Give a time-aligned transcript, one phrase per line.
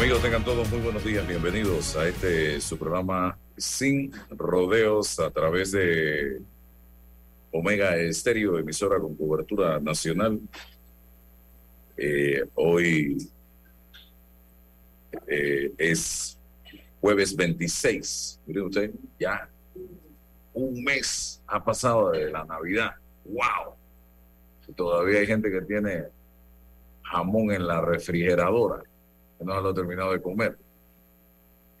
[0.00, 1.28] amigos, tengan todos muy buenos días.
[1.28, 6.40] Bienvenidos a este su programa Sin Rodeos a través de
[7.52, 10.40] Omega Estéreo, emisora con cobertura nacional.
[11.98, 13.30] Eh, hoy
[15.26, 16.38] eh, es
[17.02, 18.40] jueves 26.
[18.46, 19.50] Miren usted, ya
[20.54, 22.92] un mes ha pasado de la Navidad.
[23.26, 23.74] ¡Wow!
[24.74, 26.04] todavía hay gente que tiene
[27.02, 28.82] jamón en la refrigeradora
[29.40, 30.56] no lo ha terminado de comer.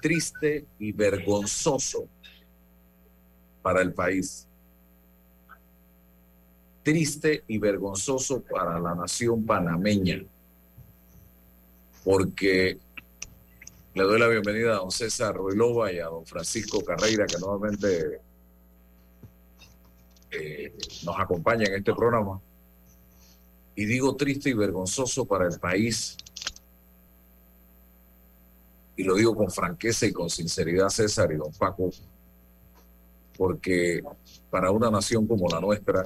[0.00, 2.08] triste y vergonzoso
[3.60, 4.48] para el país.
[6.82, 10.24] Triste y vergonzoso para la nación panameña.
[12.02, 12.78] Porque
[13.94, 18.20] le doy la bienvenida a don César Ruilova y a don Francisco Carreira, que nuevamente
[20.30, 22.40] eh, nos acompañan en este programa.
[23.74, 26.16] Y digo triste y vergonzoso para el país.
[28.96, 31.90] Y lo digo con franqueza y con sinceridad, César y don Paco,
[33.36, 34.02] porque
[34.48, 36.02] para una nación como la nuestra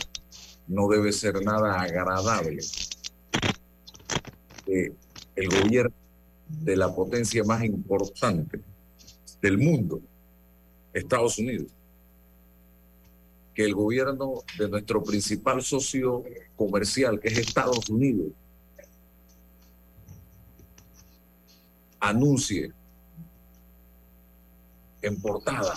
[0.67, 2.62] no debe ser nada agradable
[4.65, 4.93] que
[5.37, 6.06] el gobierno
[6.49, 8.61] de la potencia más importante
[9.41, 10.01] del mundo,
[10.93, 11.69] Estados Unidos,
[13.55, 16.25] que el gobierno de nuestro principal socio
[16.57, 18.29] comercial, que es Estados Unidos,
[22.01, 22.73] anuncie
[25.03, 25.75] en portada,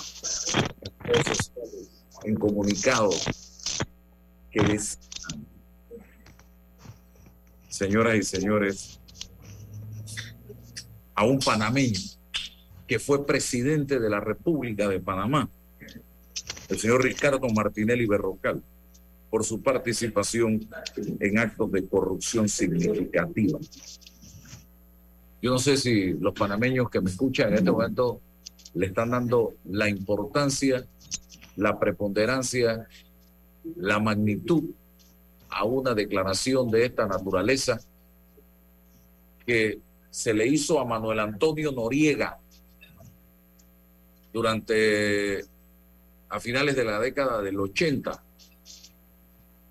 [2.23, 3.09] en comunicado,
[4.51, 4.99] que es,
[7.69, 8.98] señoras y señores,
[11.19, 11.99] a un panameño
[12.87, 15.49] que fue presidente de la República de Panamá,
[16.69, 18.63] el señor Ricardo Martinelli Berrocal,
[19.29, 20.65] por su participación
[21.19, 23.59] en actos de corrupción significativa.
[25.41, 28.21] Yo no sé si los panameños que me escuchan en este momento
[28.75, 30.87] le están dando la importancia,
[31.57, 32.87] la preponderancia,
[33.75, 34.69] la magnitud
[35.49, 37.77] a una declaración de esta naturaleza
[39.45, 39.79] que
[40.09, 42.39] se le hizo a Manuel Antonio Noriega
[44.33, 45.43] durante
[46.29, 48.23] a finales de la década del 80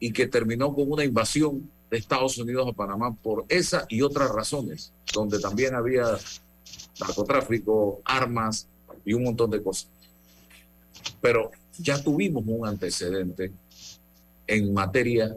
[0.01, 4.31] y que terminó con una invasión de Estados Unidos a Panamá por esa y otras
[4.31, 6.19] razones, donde también había
[7.01, 8.69] narcotráfico, armas
[9.05, 9.91] y un montón de cosas.
[11.21, 13.53] Pero ya tuvimos un antecedente
[14.47, 15.37] en materia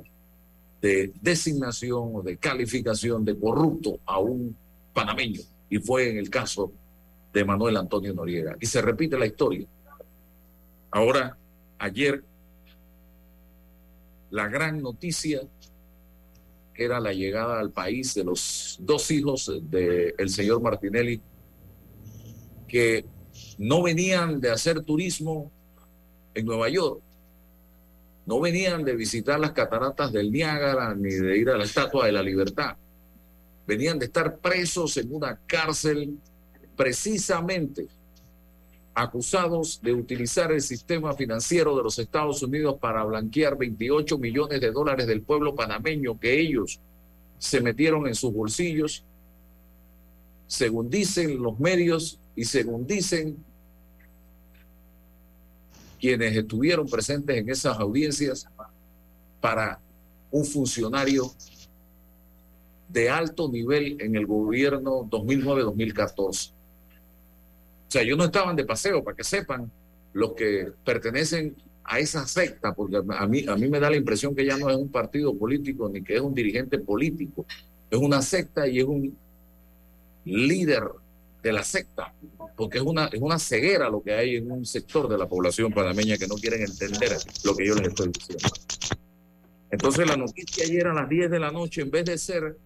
[0.81, 4.55] de designación o de calificación de corrupto a un
[4.93, 6.71] panameño, y fue en el caso
[7.33, 8.55] de Manuel Antonio Noriega.
[8.59, 9.67] Y se repite la historia.
[10.91, 11.37] Ahora,
[11.79, 12.23] ayer,
[14.29, 15.41] la gran noticia
[16.75, 21.21] era la llegada al país de los dos hijos del señor Martinelli,
[22.67, 23.05] que
[23.57, 25.51] no venían de hacer turismo
[26.33, 27.01] en Nueva York,
[28.25, 32.11] no venían de visitar las cataratas del Niágara ni de ir a la Estatua de
[32.11, 32.77] la Libertad
[33.65, 36.17] venían de estar presos en una cárcel
[36.75, 37.87] precisamente
[38.93, 44.71] acusados de utilizar el sistema financiero de los Estados Unidos para blanquear 28 millones de
[44.71, 46.79] dólares del pueblo panameño que ellos
[47.37, 49.03] se metieron en sus bolsillos,
[50.45, 53.37] según dicen los medios y según dicen
[55.99, 58.47] quienes estuvieron presentes en esas audiencias
[59.39, 59.79] para
[60.31, 61.31] un funcionario
[62.91, 66.51] de alto nivel en el gobierno 2009-2014.
[66.51, 66.53] O
[67.87, 69.71] sea, ellos no estaban de paseo, para que sepan,
[70.13, 74.35] los que pertenecen a esa secta, porque a mí, a mí me da la impresión
[74.35, 77.45] que ya no es un partido político ni que es un dirigente político,
[77.89, 79.17] es una secta y es un
[80.25, 80.83] líder
[81.41, 82.13] de la secta,
[82.55, 85.73] porque es una, es una ceguera lo que hay en un sector de la población
[85.73, 88.49] panameña que no quieren entender lo que yo les estoy diciendo.
[89.71, 92.57] Entonces la noticia ayer a las 10 de la noche, en vez de ser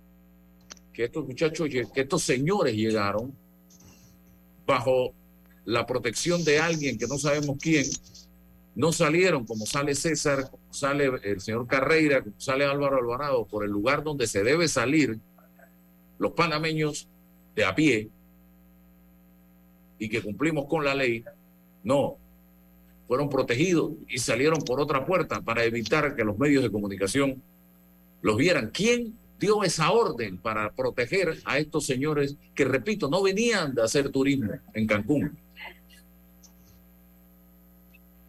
[0.96, 3.36] que estos muchachos, que estos señores llegaron
[4.66, 5.14] bajo
[5.66, 7.86] la protección de alguien que no sabemos quién,
[8.76, 13.66] no salieron como sale César, como sale el señor Carreira, como sale Álvaro Alvarado, por
[13.66, 15.20] el lugar donde se debe salir
[16.18, 17.10] los panameños
[17.56, 18.10] de a pie
[20.00, 21.26] y que cumplimos con la ley.
[21.84, 22.18] No,
[23.08, 27.42] fueron protegidos y salieron por otra puerta para evitar que los medios de comunicación
[28.22, 28.72] los vieran.
[28.74, 34.10] ¿Quién dio esa orden para proteger a estos señores que, repito, no venían de hacer
[34.10, 35.38] turismo en Cancún.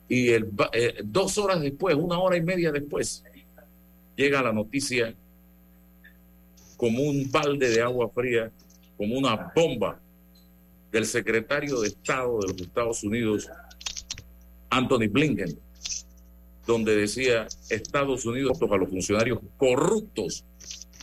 [0.08, 0.44] Y eh,
[1.04, 3.24] dos horas después, una hora y media después,
[4.16, 5.14] llega la noticia
[6.76, 8.50] como un balde de agua fría,
[8.96, 10.00] como una bomba
[10.92, 13.48] del secretario de Estado de los Estados Unidos,
[14.70, 15.58] Anthony Blinken,
[16.66, 20.44] donde decía Estados Unidos a los funcionarios corruptos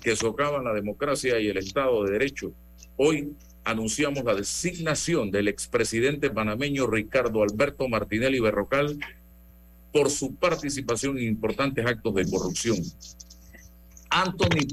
[0.03, 2.51] que socavan la democracia y el Estado de Derecho.
[2.97, 3.33] Hoy
[3.63, 8.99] anunciamos la designación del expresidente panameño Ricardo Alberto Martinelli Berrocal
[9.93, 12.77] por su participación en importantes actos de corrupción.
[14.09, 14.67] Anthony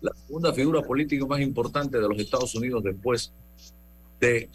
[0.00, 3.32] la segunda figura política más importante de los Estados Unidos después
[4.20, 4.48] de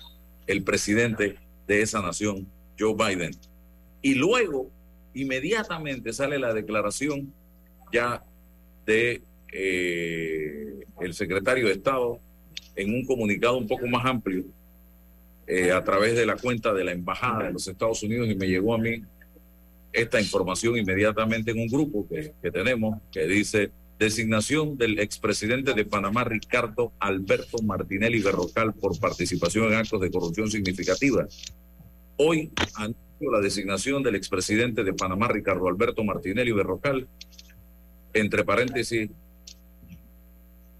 [0.47, 1.37] el presidente
[1.67, 2.47] de esa nación,
[2.79, 3.31] Joe Biden.
[4.01, 4.69] Y luego,
[5.13, 7.33] inmediatamente sale la declaración
[7.91, 8.23] ya
[8.85, 9.21] de
[9.53, 12.19] eh, el secretario de Estado
[12.75, 14.43] en un comunicado un poco más amplio
[15.45, 18.47] eh, a través de la cuenta de la Embajada de los Estados Unidos y me
[18.47, 19.03] llegó a mí
[19.91, 25.85] esta información inmediatamente en un grupo que, que tenemos que dice designación del expresidente de
[25.85, 31.27] Panamá Ricardo Alberto Martinelli Berrocal por participación en actos de corrupción significativa.
[32.17, 37.07] Hoy anuncio la designación del expresidente de Panamá Ricardo Alberto Martinelli Berrocal,
[38.13, 39.09] entre paréntesis,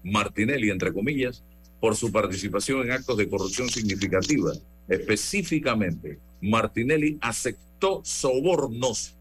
[0.04, 1.42] Martinelli, entre comillas,
[1.80, 4.52] por su participación en actos de corrupción significativa.
[4.88, 9.16] Específicamente, Martinelli aceptó sobornos.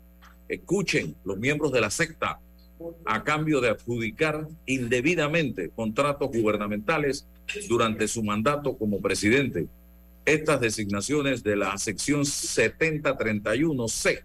[0.47, 2.39] Escuchen, los miembros de la secta,
[3.05, 7.27] a cambio de adjudicar indebidamente contratos gubernamentales
[7.69, 9.67] durante su mandato como presidente.
[10.25, 14.23] Estas designaciones de la sección 7031C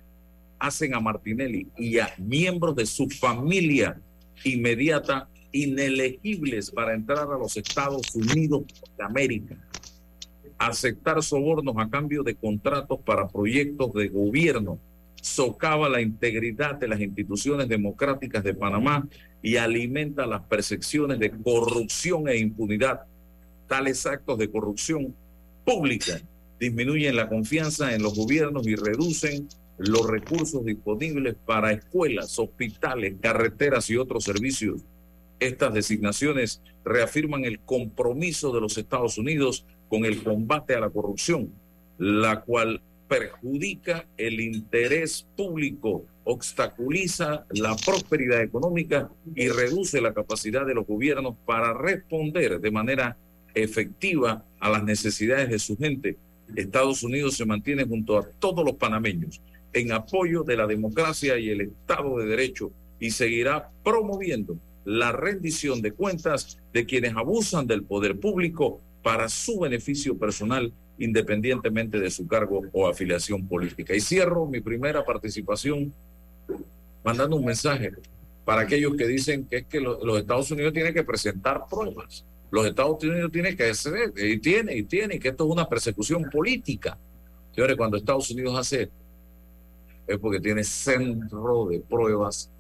[0.59, 4.01] hacen a Martinelli y a miembros de su familia
[4.45, 8.63] inmediata inelegibles para entrar a los Estados Unidos
[8.97, 9.57] de América,
[10.59, 14.79] aceptar sobornos a cambio de contratos para proyectos de gobierno,
[15.21, 19.07] socava la integridad de las instituciones democráticas de Panamá
[19.43, 23.03] y alimenta las percepciones de corrupción e impunidad.
[23.67, 25.15] Tales actos de corrupción
[25.65, 26.21] pública
[26.59, 29.49] disminuyen la confianza en los gobiernos y reducen
[29.79, 34.83] los recursos disponibles para escuelas, hospitales, carreteras y otros servicios
[35.41, 41.51] estas designaciones reafirman el compromiso de los Estados Unidos con el combate a la corrupción,
[41.99, 50.75] la cual perjudica el interés público, obstaculiza la prosperidad económica y reduce la capacidad de
[50.75, 53.17] los gobiernos para responder de manera
[53.55, 56.19] efectiva a las necesidades de su gente.
[56.55, 59.41] Estados Unidos se mantiene junto a todos los panameños
[59.73, 62.71] en apoyo de la democracia y el Estado de Derecho
[63.01, 69.61] y seguirá promoviendo la rendición de cuentas de quienes abusan del poder público para su
[69.61, 73.95] beneficio personal, independientemente de su cargo o afiliación política.
[73.95, 75.93] Y cierro mi primera participación
[77.05, 77.93] mandando un mensaje
[78.45, 82.25] para aquellos que dicen que es que los Estados Unidos tienen que presentar pruebas.
[82.51, 86.25] Los Estados Unidos tienen que hacer, y tiene, y tiene, que esto es una persecución
[86.31, 86.99] política.
[87.55, 88.91] Señores, cuando Estados Unidos hace
[90.07, 92.51] es porque tiene centro de pruebas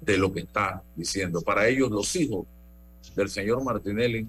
[0.00, 1.40] de lo que está diciendo.
[1.42, 2.46] Para ellos los hijos
[3.14, 4.26] del señor Martinelli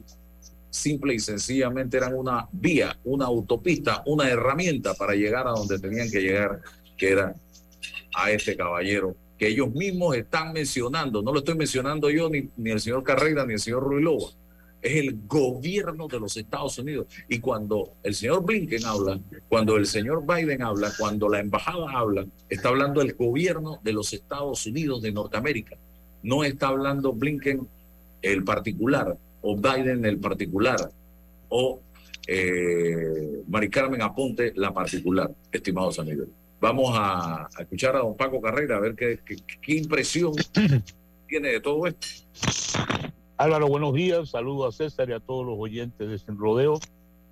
[0.70, 6.10] simple y sencillamente eran una vía, una autopista, una herramienta para llegar a donde tenían
[6.12, 6.62] que llegar,
[6.98, 7.36] que era
[8.16, 11.22] a este caballero que ellos mismos están mencionando.
[11.22, 14.30] No lo estoy mencionando yo, ni, ni el señor Carrera, ni el señor Ruilova
[14.86, 17.08] es el gobierno de los Estados Unidos.
[17.28, 22.24] Y cuando el señor Blinken habla, cuando el señor Biden habla, cuando la embajada habla,
[22.48, 25.76] está hablando el gobierno de los Estados Unidos de Norteamérica.
[26.22, 27.68] No está hablando Blinken
[28.22, 30.92] el particular, o Biden el particular,
[31.50, 31.80] o
[32.28, 36.28] eh, Mari Carmen Aponte la particular, estimados amigos.
[36.62, 39.20] Vamos a, escuchar a don Paco Carrera a ver qué,
[39.62, 40.34] qué impresión
[41.28, 42.08] tiene de todo esto.
[43.38, 44.30] Álvaro, buenos días.
[44.30, 46.80] Saludo a César y a todos los oyentes de Sin Rodeo.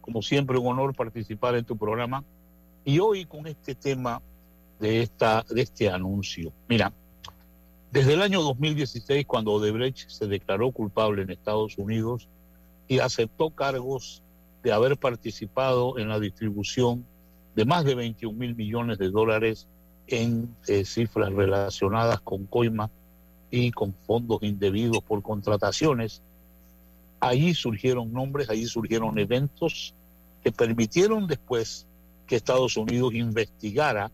[0.01, 2.25] Como siempre, un honor participar en tu programa.
[2.83, 4.21] Y hoy con este tema
[4.81, 6.51] de, esta, de este anuncio.
[6.67, 6.91] Mira,
[7.89, 12.27] desde el año 2016, cuando Odebrecht se declaró culpable en Estados Unidos
[12.89, 14.21] y aceptó cargos
[14.61, 17.05] de haber participado en la distribución
[17.55, 19.67] de más de 21 mil millones de dólares
[20.07, 22.89] en eh, cifras relacionadas con coima
[23.55, 26.23] y con fondos indebidos por contrataciones.
[27.19, 29.93] Allí surgieron nombres, allí surgieron eventos
[30.43, 31.85] que permitieron después
[32.25, 34.09] que Estados Unidos investigara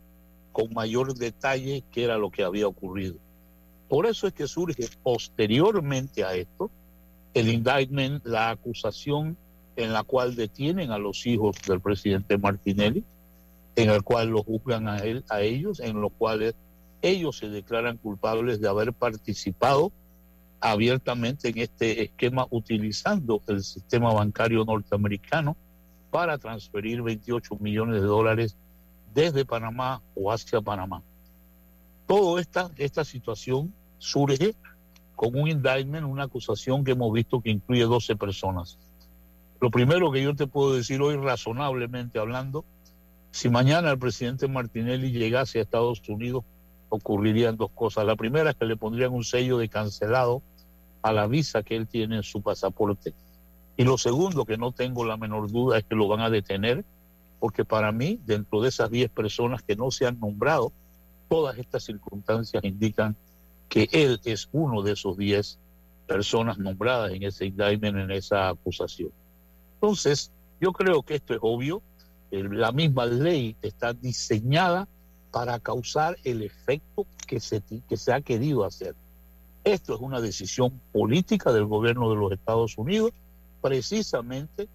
[0.51, 3.15] con mayor detalle qué era lo que había ocurrido.
[3.87, 6.69] Por eso es que surge posteriormente a esto
[7.33, 9.37] el indictment, la acusación
[9.77, 13.05] en la cual detienen a los hijos del presidente Martinelli,
[13.77, 16.55] en el cual lo juzgan a él, a ellos, en los cuales
[17.01, 19.91] ellos se declaran culpables de haber participado
[20.59, 25.55] abiertamente en este esquema utilizando el sistema bancario norteamericano
[26.11, 28.57] para transferir 28 millones de dólares
[29.13, 31.01] desde Panamá o hacia Panamá.
[32.07, 34.55] Toda esta, esta situación surge
[35.15, 38.77] con un indictment, una acusación que hemos visto que incluye 12 personas.
[39.61, 42.65] Lo primero que yo te puedo decir hoy, razonablemente hablando,
[43.31, 46.43] si mañana el presidente Martinelli llegase a Estados Unidos,
[46.89, 48.05] ocurrirían dos cosas.
[48.05, 50.41] La primera es que le pondrían un sello de cancelado
[51.01, 53.13] a la visa que él tiene en su pasaporte.
[53.77, 56.83] Y lo segundo, que no tengo la menor duda, es que lo van a detener,
[57.39, 60.73] porque para mí, dentro de esas 10 personas que no se han nombrado,
[61.29, 63.15] todas estas circunstancias indican
[63.69, 65.59] que él es uno de esos 10
[66.07, 69.11] personas nombradas en ese indictment, en esa acusación.
[69.75, 71.81] Entonces, yo creo que esto es obvio.
[72.31, 74.87] La misma ley está diseñada
[75.31, 78.95] para causar el efecto que se, que se ha querido hacer.
[79.63, 83.11] Esto es una decisión política del gobierno de los Estados Unidos,
[83.61, 84.67] precisamente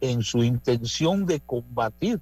[0.00, 2.20] en su intención de combatir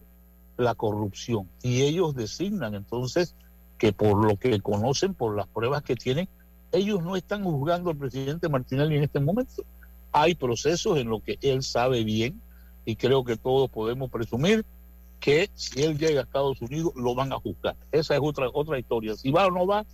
[0.57, 1.49] la corrupción.
[1.62, 3.35] Y ellos designan entonces
[3.78, 6.28] que por lo que conocen, por las pruebas que tienen,
[6.73, 9.62] ellos no están juzgando al presidente Martinelli en este momento.
[10.12, 12.40] Hay procesos en los que él sabe bien
[12.85, 14.64] y creo que todos podemos presumir
[15.20, 17.76] que si él llega a Estados Unidos lo van a juzgar.
[17.92, 19.16] Esa es otra, otra historia.
[19.16, 19.85] Si va o no va,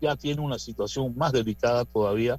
[0.00, 2.38] ya tiene una situación más delicada todavía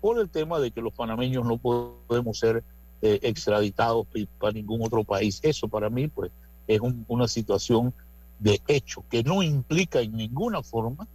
[0.00, 2.64] por el tema de que los panameños no podemos ser
[3.02, 4.06] eh, extraditados
[4.38, 5.40] para ningún otro país.
[5.42, 6.32] Eso para mí pues
[6.66, 7.92] es una situación
[8.38, 11.06] de hecho que no implica en ninguna forma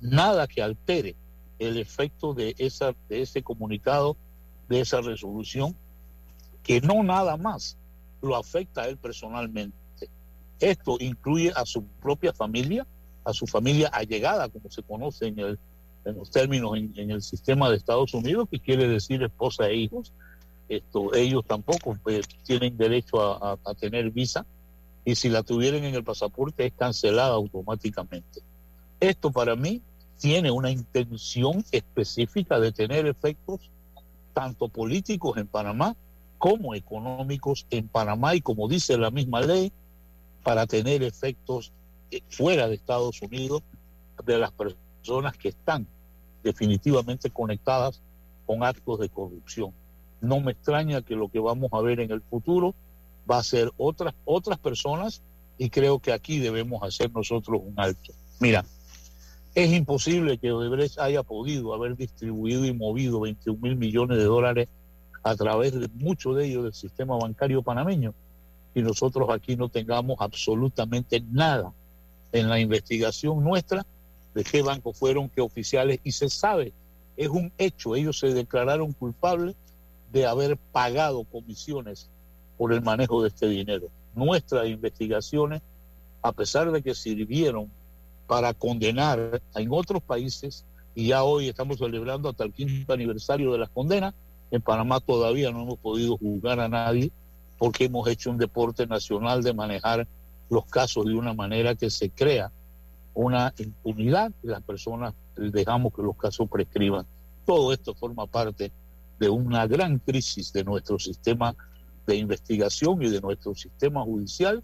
[0.00, 1.14] nada que altere
[1.58, 4.16] el efecto de, esa, de ese comunicado,
[4.68, 5.76] de esa resolución,
[6.62, 7.76] que no nada más
[8.22, 9.76] lo afecta a él personalmente.
[10.60, 12.86] Esto incluye a su propia familia,
[13.24, 15.58] a su familia allegada, como se conoce en, el,
[16.04, 20.12] en los términos en, el sistema de Estados Unidos, que quiere decir esposa e hijos.
[20.68, 24.46] Esto, ellos tampoco pues, tienen derecho a, a, tener visa
[25.04, 28.40] y si la tuvieran en el pasaporte es cancelada automáticamente.
[29.00, 29.82] Esto para mí
[30.18, 33.60] tiene una intención específica de tener efectos
[34.32, 35.94] tanto políticos en Panamá
[36.38, 39.72] como económicos en Panamá y como dice la misma ley,
[40.44, 41.72] para tener efectos
[42.12, 43.62] eh, fuera de Estados Unidos
[44.24, 45.88] de las personas que están
[46.44, 48.00] definitivamente conectadas
[48.46, 49.72] con actos de corrupción.
[50.20, 52.74] No me extraña que lo que vamos a ver en el futuro
[53.28, 55.22] va a ser otras, otras personas
[55.56, 58.12] y creo que aquí debemos hacer nosotros un alto.
[58.38, 58.64] Mira,
[59.54, 64.68] es imposible que Odebrecht haya podido haber distribuido y movido 21 mil millones de dólares
[65.22, 68.14] a través de mucho de ellos del sistema bancario panameño
[68.74, 71.72] y nosotros aquí no tengamos absolutamente nada
[72.32, 73.86] en la investigación nuestra
[74.34, 76.72] de qué bancos fueron, qué oficiales, y se sabe,
[77.16, 79.54] es un hecho, ellos se declararon culpables
[80.12, 82.08] de haber pagado comisiones
[82.58, 83.86] por el manejo de este dinero.
[84.14, 85.62] Nuestras investigaciones,
[86.22, 87.70] a pesar de que sirvieron
[88.26, 90.64] para condenar en otros países,
[90.96, 94.14] y ya hoy estamos celebrando hasta el quinto aniversario de las condenas,
[94.50, 97.12] en Panamá todavía no hemos podido juzgar a nadie
[97.58, 100.06] porque hemos hecho un deporte nacional de manejar
[100.50, 102.50] los casos de una manera que se crea
[103.14, 107.06] una impunidad y las personas dejamos que los casos prescriban.
[107.46, 108.72] Todo esto forma parte
[109.18, 111.54] de una gran crisis de nuestro sistema
[112.06, 114.62] de investigación y de nuestro sistema judicial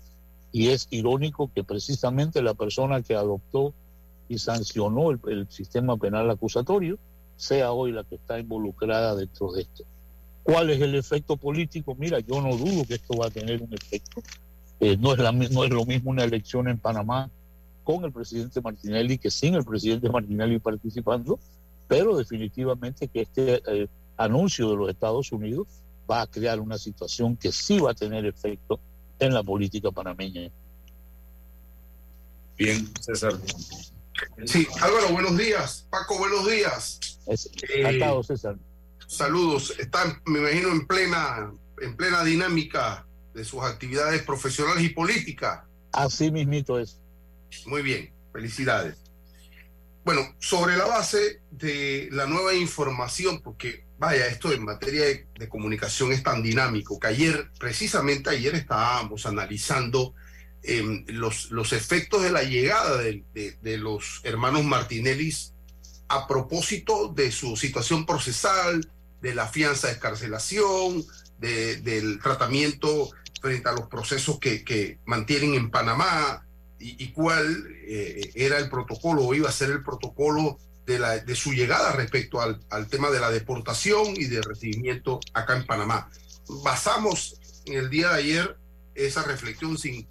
[0.53, 3.73] y es irónico que precisamente la persona que adoptó
[4.29, 6.99] y sancionó el, el sistema penal acusatorio
[7.37, 9.85] sea hoy la que está involucrada dentro de esto.
[10.43, 11.95] ¿Cuál es el efecto político?
[11.99, 14.23] Mira, yo no dudo que esto va a tener un efecto.
[14.81, 17.31] Eh, no, es la, no es lo mismo una elección en Panamá
[17.85, 21.39] con el presidente Martinelli que sin el presidente Martinelli participando,
[21.87, 25.67] pero definitivamente que este eh, anuncio de los Estados Unidos
[26.11, 28.81] va a crear una situación que sí va a tener efecto
[29.19, 30.51] en la política panameña.
[32.57, 33.35] Bien, César.
[34.45, 35.87] Sí, Álvaro, buenos días.
[35.91, 37.01] Paco, buenos días.
[37.27, 38.57] Es, eh, César.
[39.11, 39.75] Saludos.
[39.77, 41.53] Están, me imagino, en plena,
[41.83, 45.65] en plena dinámica de sus actividades profesionales y políticas.
[45.91, 47.01] Así mismito es.
[47.67, 48.99] Muy bien, felicidades.
[50.05, 56.13] Bueno, sobre la base de la nueva información, porque vaya, esto en materia de, comunicación
[56.13, 60.15] es tan dinámico, que ayer, precisamente ayer estábamos analizando
[60.63, 65.35] em, los, los efectos de la llegada de, de, los hermanos Martinelli
[66.07, 68.89] a propósito de su situación procesal,
[69.21, 71.05] de la fianza de escarcelación,
[71.39, 73.11] del tratamiento
[73.41, 76.47] frente a los procesos que, mantienen en Panamá
[76.79, 81.35] y, cuál eh, era el protocolo o iba a ser el protocolo de, la, de
[81.35, 86.11] su llegada respecto al, al, tema de la deportación y de recibimiento acá en Panamá.
[86.63, 88.57] Basamos en el día de ayer
[88.95, 90.07] esa reflexión sin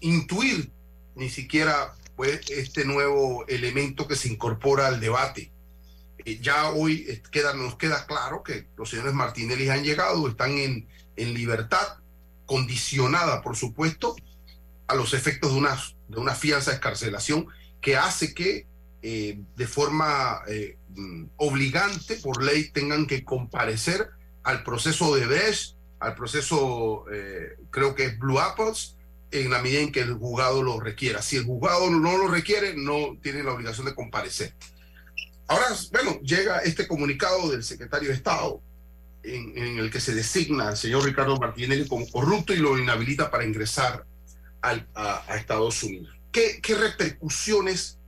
[0.00, 0.70] intuir
[1.14, 5.52] ni siquiera pues, este nuevo elemento que se incorpora al debate.
[6.24, 10.52] Eh, ya hoy eh, queda, nos queda claro que los señores Martinelli han llegado, están
[10.58, 11.98] en, en libertad,
[12.46, 14.14] condicionada, por supuesto,
[14.86, 15.76] a los efectos de una,
[16.08, 17.46] de una fianza de escarcelación
[17.80, 18.66] que hace que
[19.02, 20.42] eh, de forma
[20.94, 24.10] mm, obligante, por ley, tengan que comparecer
[24.44, 27.04] al proceso de Brecht, al proceso,
[27.70, 28.96] creo que es Blue Apples,
[29.30, 31.22] en la medida en que el juzgado lo requiera.
[31.22, 34.52] Si el juzgado no lo requiere, no tiene la obligación de comparecer.
[35.52, 38.62] Ahora, bueno, llega este comunicado del secretario de Estado
[39.22, 43.44] en, el que se designa al señor Ricardo Martinelli como corrupto y lo inhabilita para
[43.44, 44.06] ingresar
[44.62, 46.08] al, a, Estados Unidos.
[46.32, 47.98] ¿Qué, ¿Qué repercusiones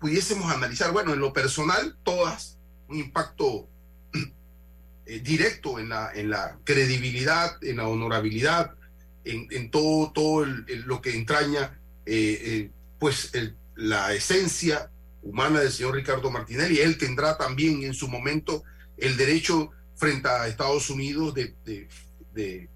[0.00, 0.92] pudiésemos analizar?
[0.92, 2.56] Bueno, en lo personal, todas,
[2.88, 3.68] un impacto
[5.04, 8.72] eh, directo en la, en la credibilidad, en la honorabilidad,
[9.26, 13.30] en, en todo, todo lo que entraña eh, eh, pues
[13.74, 14.90] la esencia
[15.24, 16.78] humana del señor Ricardo Martinelli.
[16.78, 18.62] Él tendrá también en su momento
[18.96, 21.88] el derecho frente a Estados Unidos de, de,
[22.32, 22.68] de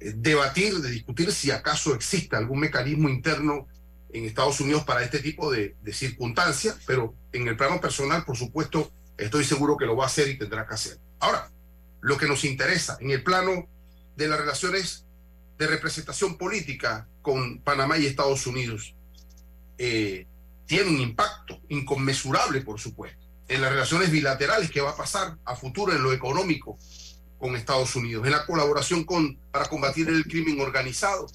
[0.00, 3.68] eh, debatir, de discutir si acaso existe algún mecanismo interno
[4.12, 8.36] en Estados Unidos para este tipo de, de, circunstancias, pero en el plano personal, por
[8.36, 10.98] supuesto, estoy seguro que lo va a hacer y tendrá que hacer.
[11.18, 11.50] Ahora,
[12.02, 13.68] lo que nos interesa en el plano
[14.16, 15.06] de las relaciones
[15.58, 18.94] de representación política con Panamá y Estados Unidos
[19.78, 20.26] eh,
[20.72, 25.54] tiene un impacto inconmensurable, por supuesto, en las relaciones bilaterales que va a pasar a
[25.54, 26.78] futuro en lo económico
[27.36, 31.26] con Estados Unidos, en la colaboración con, para combatir el crimen organizado,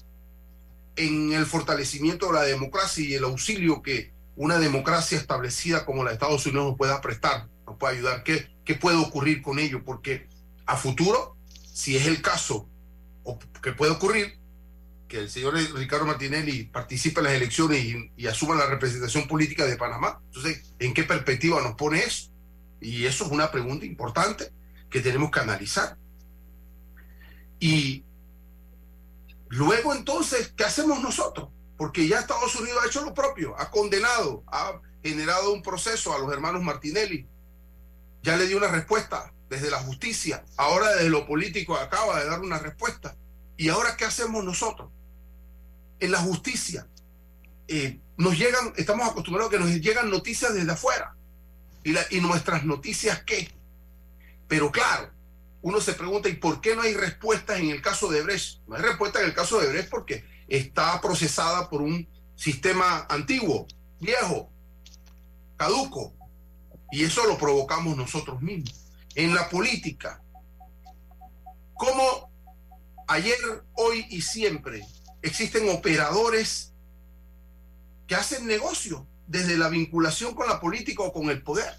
[0.96, 6.10] en el fortalecimiento de la democracia y el auxilio que una democracia establecida como la
[6.10, 8.24] de Estados Unidos nos pueda prestar, nos puede ayudar.
[8.24, 9.84] ¿Qué, qué puede ocurrir con ello?
[9.84, 10.26] Porque
[10.66, 11.36] a futuro,
[11.72, 12.68] si es el caso
[13.62, 14.37] que puede ocurrir
[15.08, 17.84] que el señor Ricardo Martinelli participe en las elecciones
[18.16, 20.20] y, asuma la representación política de Panamá.
[20.26, 22.30] Entonces, ¿en qué perspectiva nos pone eso?
[22.80, 24.52] Y eso es una pregunta importante
[24.90, 25.96] que tenemos que analizar.
[27.58, 28.04] Y
[29.48, 31.48] luego entonces, ¿qué hacemos nosotros?
[31.76, 36.18] Porque ya Estados Unidos ha hecho lo propio, ha condenado, ha generado un proceso a
[36.18, 37.26] los hermanos Martinelli,
[38.22, 42.40] ya le dio una respuesta desde la justicia, ahora desde lo político acaba de dar
[42.40, 43.16] una respuesta.
[43.56, 44.90] ¿Y ahora qué hacemos nosotros?
[46.00, 46.86] En la justicia
[47.66, 51.14] eh, nos llegan, estamos acostumbrados a que nos llegan noticias desde afuera.
[51.84, 53.50] ¿Y, ¿Y nuestras noticias qué?
[54.46, 55.10] Pero claro,
[55.60, 58.60] uno se pregunta, ¿y por qué no hay respuestas en el caso de Brecht?
[58.66, 63.66] No hay respuesta en el caso de Brecht porque está procesada por un sistema antiguo,
[64.00, 64.50] viejo,
[65.56, 66.14] caduco.
[66.90, 68.74] Y eso lo provocamos nosotros mismos
[69.14, 70.22] en la política.
[71.74, 72.30] Como
[73.08, 73.36] ayer,
[73.74, 74.86] hoy y siempre
[75.22, 76.72] existen operadores
[78.06, 81.74] que hacen negocio desde la vinculación con la política o con el poder.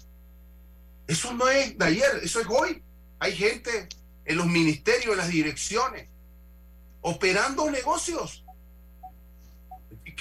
[1.06, 2.82] Eso no es de ayer, eso es hoy.
[3.18, 3.88] Hay gente
[4.24, 6.08] en los ministerios, en las direcciones,
[7.00, 8.44] operando negocios.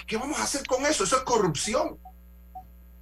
[0.08, 1.04] ¿Qué vamos a hacer con eso?
[1.04, 2.00] Eso es corrupción.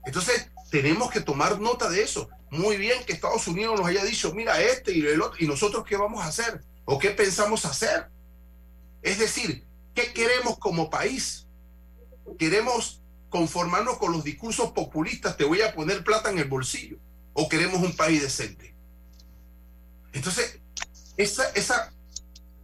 [0.06, 4.34] Entonces, tenemos que tomar nota de eso muy bien que Estados Unidos nos haya dicho,
[4.34, 8.10] mira, este y el otro, y nosotros qué vamos a hacer o qué pensamos hacer.
[9.02, 9.67] Es decir,
[9.98, 11.48] ¿qué queremos como país?
[12.38, 17.00] ¿Queremos conformarnos con los discursos populistas, te voy a poner plata en el bolsillo?
[17.34, 18.76] ¿O queremos un país decente?
[20.14, 20.60] Entonces,
[21.18, 21.92] esa, esa,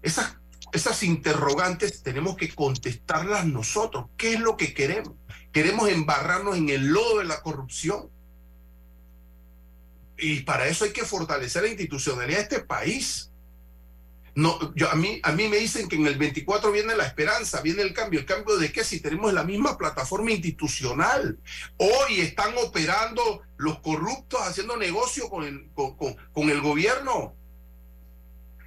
[0.04, 0.40] esa,
[0.74, 4.06] esas interrogantes tenemos que contestarlas nosotros.
[4.16, 5.14] ¿Qué es lo que queremos?
[5.52, 8.12] ¿Queremos embarrarnos en el lodo de la corrupción?
[10.20, 13.33] Y para eso hay que fortalecer la institucionalidad de este país.
[14.36, 17.62] No, yo, a, mí, a mí me dicen que en el 24 viene la esperanza,
[17.62, 18.20] viene el cambio.
[18.20, 18.84] ¿El cambio de qué?
[18.84, 21.40] Si tenemos la misma plataforma institucional.
[21.78, 27.36] Hoy están operando los corruptos haciendo negocio con el, con, con, el gobierno.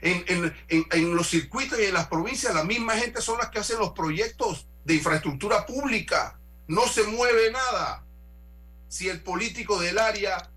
[0.03, 3.51] En, en, en, en, los circuitos y en las provincias, la misma gente son las
[3.51, 6.39] que hacen los proyectos de infraestructura pública.
[6.69, 8.05] No se mueve nada.
[8.89, 10.49] Si el político del área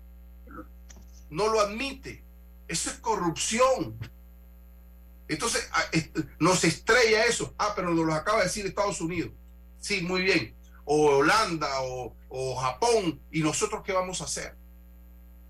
[1.30, 2.24] no lo admite.
[2.68, 3.98] Eso es corrupción.
[5.30, 5.70] Entonces
[6.40, 7.54] nos estrella eso.
[7.56, 9.30] Ah, pero nos lo acaba de decir Estados Unidos.
[9.78, 10.54] Sí, muy bien.
[10.84, 13.20] O Holanda o, Japón.
[13.30, 14.58] ¿Y nosotros qué vamos a hacer?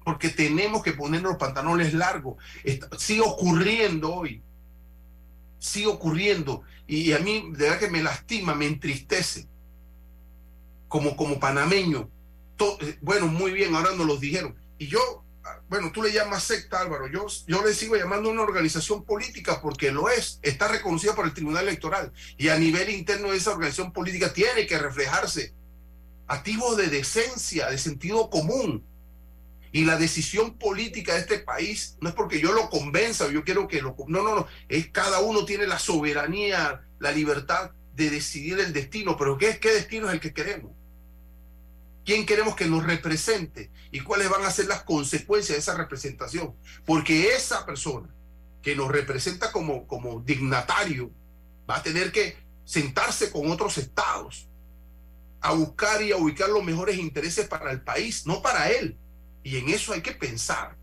[0.03, 2.37] porque tenemos que poner los pantalones largos.
[2.97, 4.43] sigue ocurriendo hoy,
[5.59, 9.47] sigue ocurriendo, y a mí de verdad que me lastima, me entristece,
[10.89, 12.09] como, como panameño.
[12.81, 14.57] Eh, bueno, muy bien, ahora nos lo dijeron.
[14.79, 15.23] Y yo
[15.69, 19.93] bueno, tú le llamas secta, Álvaro, yo, yo le sigo llamando una organización política porque
[19.93, 22.13] lo es, está reconocida por el Tribunal Electoral.
[22.37, 25.55] Y a nivel interno de esa organización política tiene que reflejarse.
[26.27, 28.87] Activos de decencia, de sentido común.
[29.73, 33.45] Y la decisión política de este país no es porque yo lo convenza o yo
[33.45, 33.95] quiero que lo...
[34.09, 39.17] No, no, no, es cada uno tiene la soberanía, la libertad de decidir el destino,
[39.17, 40.73] pero ¿qué, qué destino es el que queremos?
[42.05, 46.55] Quién queremos que nos represente y cuáles van a ser las consecuencias de esa representación.
[46.85, 48.09] Porque esa persona
[48.63, 51.11] que nos representa como, como dignatario
[51.69, 54.49] va a tener que sentarse con otros estados
[55.41, 58.97] a buscar y a ubicar los mejores intereses para el país, no para él.
[59.43, 60.77] Y en eso hay que pensar.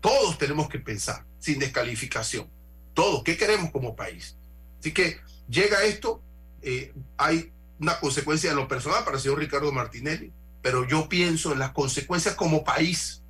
[0.00, 2.50] Todos tenemos que pensar, sin descalificación.
[2.94, 4.36] Todos, ¿qué queremos como país?
[4.80, 6.20] Así que llega esto,
[6.62, 11.52] eh, hay una consecuencia de lo personal para el señor Ricardo Martinelli, pero yo pienso
[11.52, 13.22] en las consecuencias como país.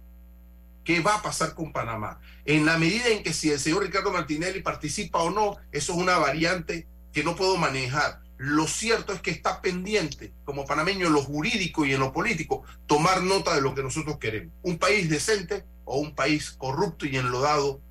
[0.84, 2.18] ¿Qué va a pasar con Panamá?
[2.46, 5.98] En la medida en que si el señor Ricardo Martinelli participa o no, eso es
[5.98, 8.22] una variante que no puedo manejar.
[8.38, 12.62] Lo cierto es que está pendiente, como panameño, en lo jurídico y en lo político,
[12.87, 14.54] tomar nota de lo que nosotros queremos.
[14.62, 17.82] Un país decente o un país corrupto y enlodado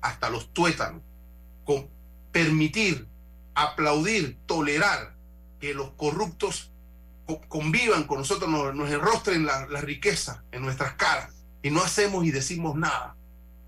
[0.00, 1.02] hasta los tuétanos.
[1.64, 1.88] Con
[2.32, 3.06] permitir,
[3.54, 5.17] aplaudir, tolerar
[5.60, 6.72] que los corruptos
[7.48, 12.30] convivan con nosotros, nos, nos enrostren la, riqueza en nuestras caras y no hacemos y
[12.30, 13.16] decimos nada.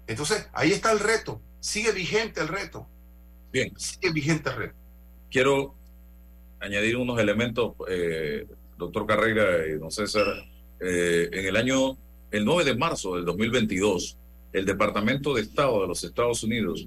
[0.07, 1.41] Entonces, ahí está el reto.
[1.61, 2.87] Sigue vigente el reto.
[3.53, 3.73] Bien.
[3.79, 4.75] Sigue vigente el reto.
[5.31, 5.75] Quiero
[6.59, 8.47] añadir unos elementos, eh,
[8.79, 10.27] doctor Carrera y don César.
[10.81, 11.99] Eh, en el año,
[12.31, 14.17] el 9 de marzo del 2022,
[14.53, 16.87] el Departamento de Estado de los Estados Unidos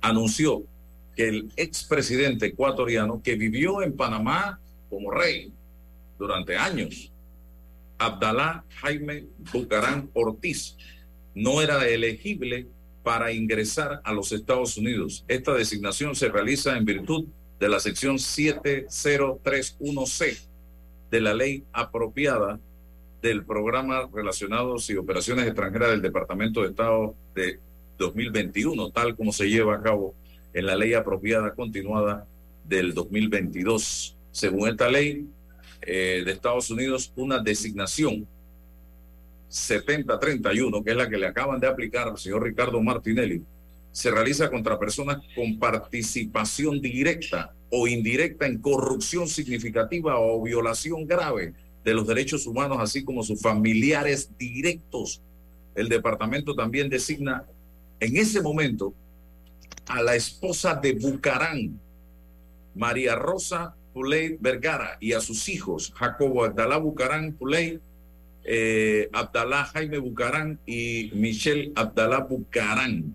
[0.00, 0.62] anunció
[1.16, 5.50] que el expresidente ecuatoriano que vivió en Panamá como rey
[6.18, 7.10] durante años,
[7.98, 10.76] Abdalá Jaime Bucarán Ortiz,
[11.34, 12.66] no era elegible
[13.02, 15.24] para ingresar a los Estados Unidos.
[15.26, 17.26] Esta designación se realiza en virtud
[17.58, 20.38] de la sección 7031C
[21.10, 22.60] de la ley apropiada
[23.22, 27.58] del programa relacionados y operaciones extranjeras del Departamento de Estado de
[27.96, 30.14] 2021, tal como se lleva a cabo
[30.56, 32.26] en la ley apropiada continuada
[32.64, 34.16] del 2022.
[34.30, 35.28] Según esta ley
[35.82, 38.26] eh, de Estados Unidos, una designación
[39.48, 43.42] 7031, que es la que le acaban de aplicar al señor Ricardo Martinelli,
[43.92, 51.52] se realiza contra personas con participación directa o indirecta en corrupción significativa o violación grave
[51.84, 55.20] de los derechos humanos, así como sus familiares directos.
[55.74, 57.44] El departamento también designa
[58.00, 58.94] en ese momento
[59.86, 61.80] a la esposa de Bucarán,
[62.74, 67.80] María Rosa Puley Vergara, y a sus hijos, Jacobo Abdalá Bucarán Puley,
[68.44, 73.14] eh, Abdalá Jaime Bucarán y Michelle Abdalá Bucarán.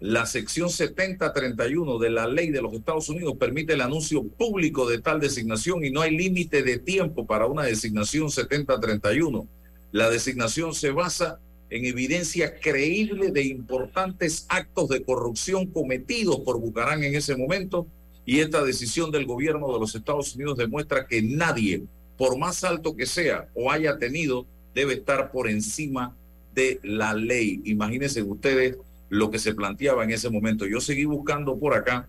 [0.00, 5.00] La sección 7031 de la ley de los Estados Unidos permite el anuncio público de
[5.00, 9.48] tal designación y no hay límite de tiempo para una designación 7031.
[9.92, 17.02] La designación se basa en evidencia creíble de importantes actos de corrupción cometidos por Bucarán
[17.02, 17.86] en ese momento
[18.24, 21.84] y esta decisión del gobierno de los Estados Unidos demuestra que nadie,
[22.16, 26.16] por más alto que sea o haya tenido, debe estar por encima
[26.54, 27.62] de la ley.
[27.64, 28.76] Imagínense ustedes
[29.08, 30.66] lo que se planteaba en ese momento.
[30.66, 32.08] Yo seguí buscando por acá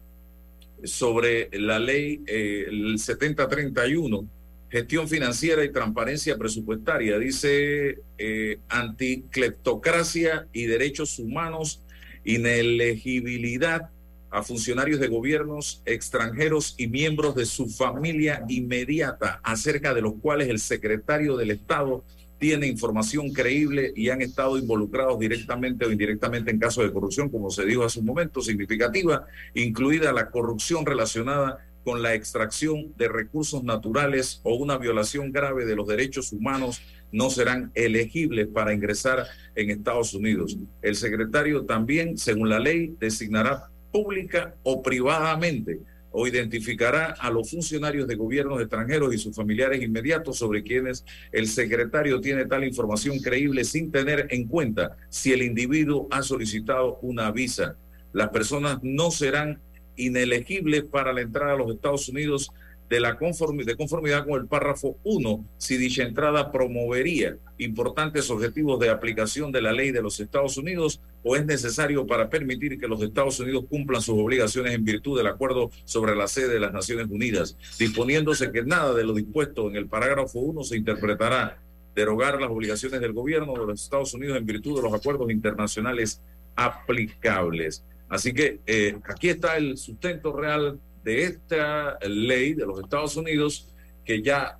[0.83, 4.27] sobre la ley eh, el 7031
[4.69, 7.17] gestión financiera y transparencia presupuestaria.
[7.17, 11.83] Dice eh, anticleptocracia y derechos humanos,
[12.23, 13.89] inelegibilidad
[14.29, 20.49] a funcionarios de gobiernos extranjeros y miembros de su familia inmediata, acerca de los cuales
[20.49, 22.03] el secretario del Estado
[22.37, 27.49] tiene información creíble y han estado involucrados directamente o indirectamente en casos de corrupción, como
[27.49, 29.25] se dijo hace un momento, significativa,
[29.55, 35.73] incluida la corrupción relacionada con la extracción de recursos naturales o una violación grave de
[35.73, 36.81] los derechos humanos
[37.13, 40.57] no serán elegibles para ingresar en Estados Unidos.
[40.81, 45.79] El secretario también, según la ley, designará pública o privadamente
[46.11, 51.47] o identificará a los funcionarios de gobiernos extranjeros y sus familiares inmediatos sobre quienes el
[51.47, 57.31] secretario tiene tal información creíble sin tener en cuenta si el individuo ha solicitado una
[57.31, 57.77] visa.
[58.11, 59.61] Las personas no serán
[59.97, 62.49] inelegible para la entrada a los Estados Unidos
[62.89, 68.89] de, la de conformidad con el párrafo 1 si dicha entrada promovería importantes objetivos de
[68.89, 73.01] aplicación de la ley de los Estados Unidos o es necesario para permitir que los
[73.01, 77.07] Estados Unidos cumplan sus obligaciones en virtud del acuerdo sobre la sede de las Naciones
[77.09, 81.59] Unidas, disponiéndose que nada de lo dispuesto en el parágrafo 1 se interpretará
[81.93, 86.21] derogar las obligaciones del gobierno de los Estados Unidos en virtud de los acuerdos internacionales
[86.55, 87.83] aplicables.
[88.09, 93.67] Así que eh, aquí está el sustento real de esta ley de los Estados Unidos
[94.03, 94.57] que ya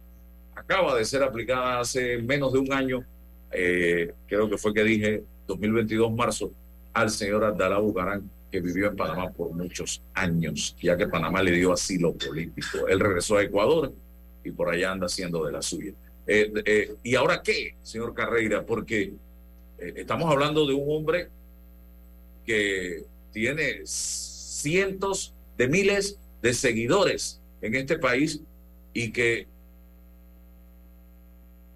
[0.56, 3.06] acaba de ser aplicada hace menos de un año,
[3.52, 6.52] eh, creo que fue que dije 2022 marzo,
[6.94, 11.52] al señor Abdalá Bucarán, que vivió en Panamá por muchos años, ya que Panamá le
[11.52, 12.88] dio asilo político.
[12.88, 13.94] Él regresó a Ecuador
[14.44, 15.94] y por allá anda haciendo de la suya.
[16.26, 18.66] Eh, eh, ¿Y ahora qué, señor Carreira?
[18.66, 19.14] Porque
[19.78, 21.30] estamos hablando de un hombre
[22.46, 23.04] que
[23.38, 28.42] tiene cientos de miles de seguidores en este país
[28.94, 29.46] y que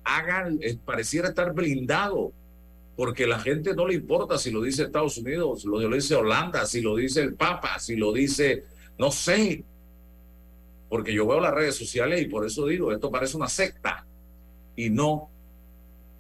[0.04, 2.34] hagan, eh, pareciera estar blindado,
[2.96, 6.66] porque la gente no le importa si lo dice Estados Unidos, si lo dice Holanda,
[6.66, 8.64] si lo dice el Papa, si lo dice,
[8.98, 9.64] no sé,
[10.90, 14.04] porque yo veo las redes sociales y por eso digo, esto parece una secta
[14.76, 15.30] y no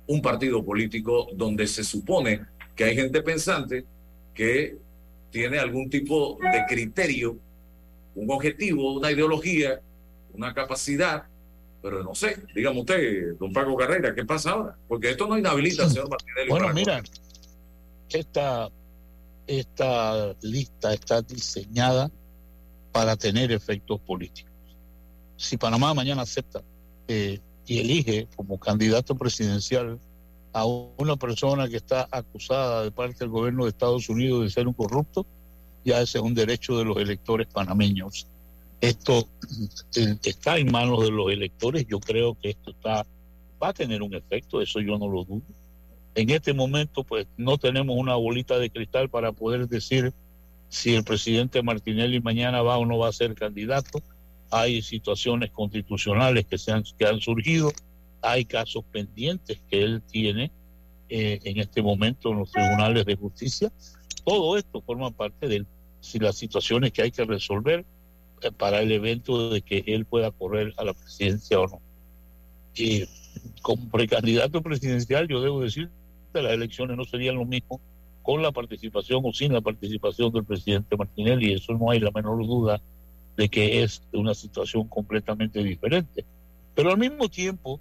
[0.05, 3.85] un partido político donde se supone que hay gente pensante
[4.35, 4.77] que
[5.31, 7.37] tiene algún tipo de criterio
[8.15, 9.79] un objetivo, una ideología,
[10.33, 11.23] una capacidad,
[11.81, 14.77] pero no sé, dígame usted, don Paco Carrera, ¿qué pasa ahora?
[14.87, 16.47] Porque esto no inhabilita señor Martínez.
[16.49, 17.01] Bueno, mira,
[18.09, 18.69] esta,
[19.47, 22.11] esta lista está diseñada
[22.91, 24.51] para tener efectos políticos.
[25.37, 26.61] Si Panamá mañana acepta
[27.07, 29.99] eh, y elige como candidato presidencial
[30.53, 34.67] a una persona que está acusada de parte del gobierno de Estados Unidos de ser
[34.67, 35.25] un corrupto,
[35.83, 38.27] ya ese es un derecho de los electores panameños.
[38.81, 39.27] Esto
[39.95, 43.05] eh, está en manos de los electores, yo creo que esto está
[43.61, 45.43] va a tener un efecto, eso yo no lo dudo.
[46.15, 50.11] En este momento, pues no tenemos una bolita de cristal para poder decir
[50.67, 54.01] si el presidente Martinelli mañana va o no va a ser candidato.
[54.49, 57.71] Hay situaciones constitucionales que, se han, que han surgido,
[58.21, 60.51] hay casos pendientes que él tiene
[61.09, 63.71] eh, en este momento en los tribunales de justicia
[64.23, 65.65] todo esto forma parte de
[65.99, 67.85] si las situaciones que hay que resolver
[68.41, 71.81] eh, para el evento de que él pueda correr a la presidencia o no.
[72.75, 73.03] Y
[73.61, 75.89] como precandidato presidencial, yo debo decir
[76.33, 77.81] que las elecciones no serían lo mismo
[78.21, 82.45] con la participación o sin la participación del presidente Martinelli, eso no hay la menor
[82.45, 82.79] duda
[83.35, 86.23] de que es una situación completamente diferente.
[86.75, 87.79] Pero al mismo tiempo,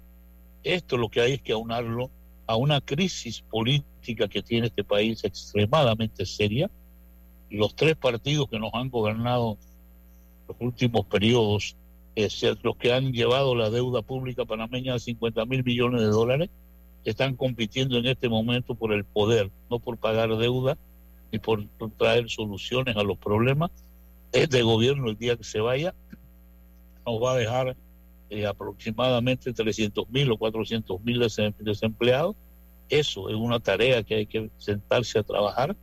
[0.63, 2.09] esto lo que hay es que aunarlo
[2.47, 6.69] a una crisis política que tiene este país extremadamente seria.
[7.49, 9.57] Los tres partidos que nos han gobernado
[10.47, 11.75] los últimos periodos,
[12.15, 16.49] es los que han llevado la deuda pública panameña a 50 mil millones de dólares,
[17.05, 20.77] están compitiendo en este momento por el poder, no por pagar deuda
[21.31, 21.65] ni por
[21.97, 23.71] traer soluciones a los problemas.
[24.33, 25.93] Este gobierno, el día que se vaya,
[27.05, 27.75] nos va a dejar
[28.31, 31.21] eh, aproximadamente 300 mil o 400 mil
[31.59, 32.35] desempleados.
[32.87, 35.75] Eso es una tarea que hay que sentarse a trabajar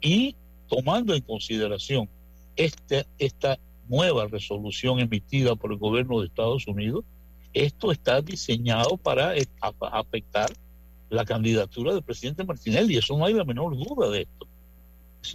[0.00, 0.34] y
[0.68, 2.08] tomando en consideración
[2.56, 7.04] este, esta nueva resolución emitida por el gobierno de Estados Unidos,
[7.54, 9.46] esto está diseñado para eh,
[9.92, 10.50] afectar
[11.08, 12.96] la candidatura del presidente Martinelli.
[12.96, 14.48] Eso no hay la menor duda de esto.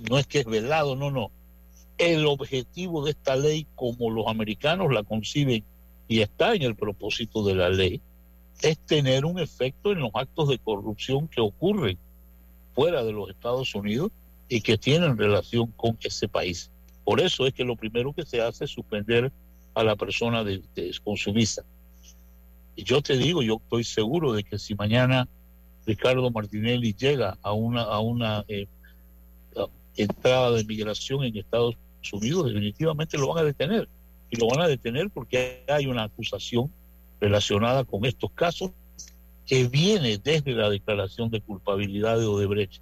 [0.10, 1.32] No es que es velado, no, no.
[1.98, 5.64] El objetivo de esta ley, como los americanos la conciben
[6.12, 8.02] y está en el propósito de la ley,
[8.62, 11.98] es tener un efecto en los actos de corrupción que ocurren
[12.76, 14.12] fuera de los Estados Unidos
[14.50, 16.70] y que tienen relación con ese país.
[17.06, 19.32] Por eso es que lo primero que se hace es suspender
[19.74, 20.62] a la persona de,
[21.02, 21.64] con su visa.
[22.76, 25.30] Y yo te digo, yo estoy seguro de que si mañana
[25.86, 28.68] Ricardo Martinelli llega a una, a una eh,
[29.96, 31.78] entrada de migración en Estados
[32.12, 33.88] Unidos, definitivamente lo van a detener
[34.32, 36.72] y lo van a detener porque hay una acusación
[37.20, 38.72] relacionada con estos casos
[39.46, 42.82] que viene desde la declaración de culpabilidad de Odebrecht.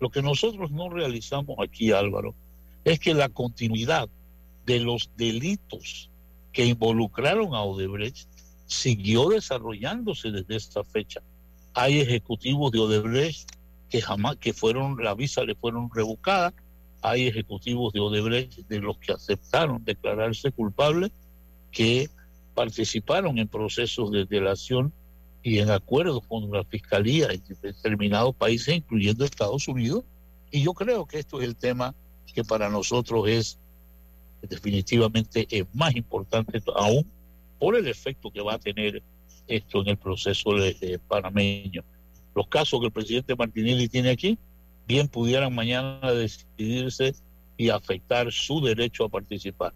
[0.00, 2.34] Lo que nosotros no realizamos aquí, Álvaro,
[2.84, 4.08] es que la continuidad
[4.64, 6.10] de los delitos
[6.52, 8.26] que involucraron a Odebrecht
[8.66, 11.20] siguió desarrollándose desde esta fecha.
[11.74, 13.50] Hay ejecutivos de Odebrecht
[13.90, 16.54] que jamás que fueron la visa le fueron revocadas
[17.02, 21.10] hay ejecutivos de Odebrecht de los que aceptaron declararse culpables
[21.70, 22.08] que
[22.54, 24.92] participaron en procesos de delación
[25.42, 30.04] y en acuerdos con la fiscalía en determinados países, incluyendo Estados Unidos.
[30.50, 31.94] Y yo creo que esto es el tema
[32.34, 33.58] que para nosotros es
[34.42, 37.06] definitivamente más importante aún
[37.58, 39.02] por el efecto que va a tener
[39.46, 41.82] esto en el proceso de, panameño.
[42.34, 44.38] Los casos que el presidente Martinelli tiene aquí,
[44.86, 47.14] bien pudieran mañana decidirse
[47.56, 49.72] y afectar su derecho a participar.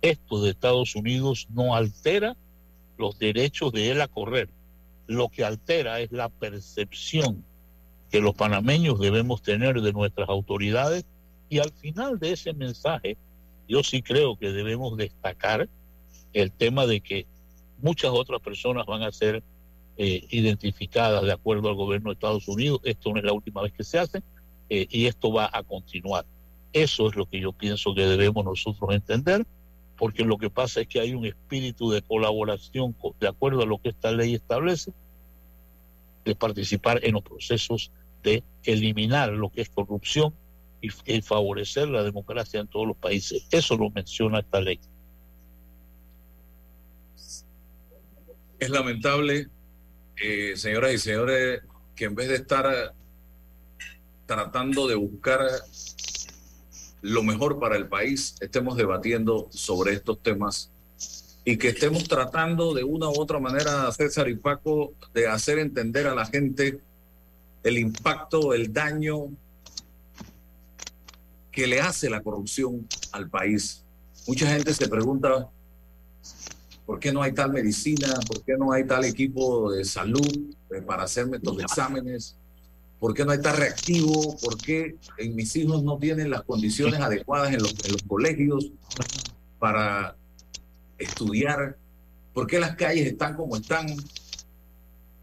[0.00, 2.36] Esto de Estados Unidos no altera
[2.96, 4.48] los derechos de él a correr.
[5.06, 7.44] Lo que altera es la percepción
[8.10, 11.04] que los panameños debemos tener de nuestras autoridades
[11.50, 13.16] y al final de ese mensaje
[13.68, 15.68] yo sí creo que debemos destacar
[16.32, 17.26] el tema de que
[17.82, 19.42] muchas otras personas van a ser
[19.96, 22.80] eh, identificadas de acuerdo al gobierno de Estados Unidos.
[22.84, 24.22] Esto no es la última vez que se hace
[24.70, 26.26] eh, y esto va a continuar.
[26.72, 29.46] Eso es lo que yo pienso que debemos nosotros entender,
[29.96, 33.78] porque lo que pasa es que hay un espíritu de colaboración de acuerdo a lo
[33.78, 34.92] que esta ley establece,
[36.24, 37.90] de participar en los procesos
[38.22, 40.34] de eliminar lo que es corrupción
[40.80, 40.90] y,
[41.22, 43.46] favorecer la democracia en todos los países.
[43.50, 44.78] Eso lo menciona esta ley.
[48.58, 49.48] Es lamentable,
[50.16, 51.62] eh, señoras y señores,
[51.96, 52.94] que en vez de estar
[54.28, 55.40] tratando de buscar
[57.00, 60.70] lo mejor para el país, estemos debatiendo sobre estos temas
[61.44, 66.06] y que estemos tratando de una u otra manera, César y Paco, de hacer entender
[66.06, 66.78] a la gente
[67.64, 69.28] el impacto, el daño
[71.50, 73.82] que le hace la corrupción al país.
[74.26, 75.48] Mucha gente se pregunta
[76.88, 78.08] ¿Por qué no hay tal medicina?
[78.26, 80.26] ¿Por qué no hay tal equipo de salud
[80.70, 82.34] eh, para hacerme estos exámenes?
[82.98, 84.36] ¿Por qué no tal reactivo?
[84.38, 87.74] ¿Por qué en mis hijos no tienen las condiciones adecuadas en los,
[88.06, 88.72] colegios
[89.58, 90.16] para
[90.98, 91.76] estudiar?
[92.32, 93.86] ¿Por qué las calles están como están?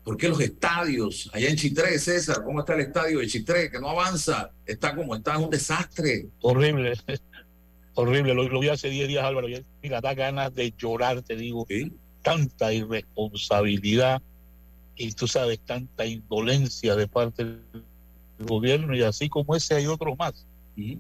[0.04, 3.80] ¿Por qué los estadios, allá en Chitré, César, cómo está el estadio de Chitré, que
[3.80, 6.28] no avanza, está como está, es un desastre?
[6.42, 6.94] Horrible
[7.96, 8.34] horrible.
[8.34, 9.48] Lo, vi hace 10 días, Álvaro.
[9.82, 11.66] Mira, da ganas de llorar, te digo.
[12.22, 14.22] Tanta irresponsabilidad
[14.96, 17.62] y tú sabes, tanta indolencia de parte del
[18.40, 20.46] gobierno y así como ese hay otros más.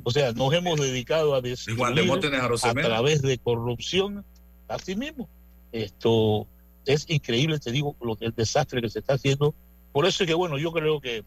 [0.03, 4.23] O sea, nos hemos dedicado a destruir a, través de corrupción
[4.67, 5.27] así mismo.
[5.71, 6.47] Esto
[6.85, 9.53] es increíble, te digo, lo, el desastre que se está haciendo.
[9.91, 11.25] Por eso es que, bueno, yo creo que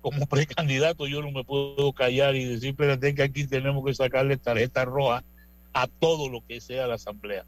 [0.00, 4.36] como precandidato yo no me puedo callar y decir, espérate que aquí tenemos que sacarle
[4.36, 5.24] tarjeta roja
[5.72, 7.44] a todo lo que sea la Asamblea.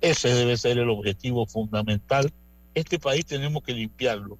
[0.00, 2.32] Ese debe ser el objetivo fundamental.
[2.74, 4.38] Este país tenemos que limpiarlo.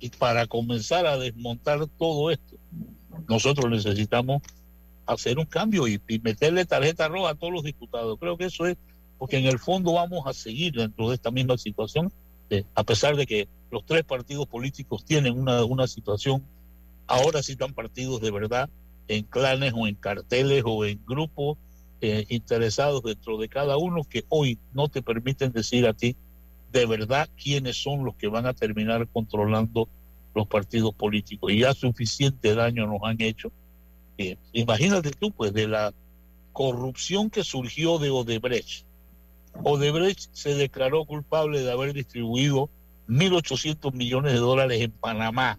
[0.00, 2.56] Y para comenzar a desmontar todo esto,
[3.28, 4.42] nosotros necesitamos
[5.06, 8.18] hacer un cambio y, meterle tarjeta roja a todos los diputados.
[8.20, 8.76] Creo que eso es
[9.18, 12.12] porque en el fondo vamos a seguir dentro de esta misma situación,
[12.74, 16.44] a pesar de que los tres partidos políticos tienen una, una situación
[17.08, 18.68] Ahora sí están partidos de verdad
[19.08, 21.56] en clanes o en carteles o en grupos
[22.02, 26.16] eh, interesados dentro de cada uno que hoy no te permiten decir a ti
[26.72, 29.88] de verdad quiénes son los que van a terminar controlando
[30.34, 31.52] los partidos políticos.
[31.52, 33.50] Y ya suficiente daño nos han hecho.
[34.18, 35.92] Eh, imagínate tú, pues, de la
[36.52, 38.84] corrupción que surgió de Odebrecht.
[39.62, 42.68] Odebrecht se declaró culpable de haber distribuido
[43.08, 45.58] 1.800 millones de dólares en Panamá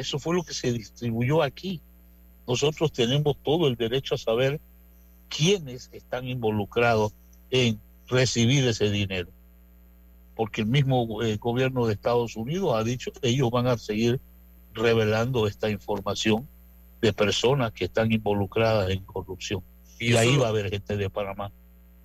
[0.00, 1.78] eso fue lo que se distribuyó aquí.
[2.48, 4.58] Nosotros tenemos todo el derecho a saber
[5.28, 7.12] quiénes están involucrados
[7.50, 9.28] en recibir ese dinero.
[10.40, 14.18] Porque el mismo eh, gobierno de Estados Unidos ha dicho que ellos van a seguir
[14.72, 16.48] revelando esta información
[17.02, 19.62] de personas que están involucradas en corrupción.
[19.98, 21.52] Y, ahí va a haber gente de Panamá.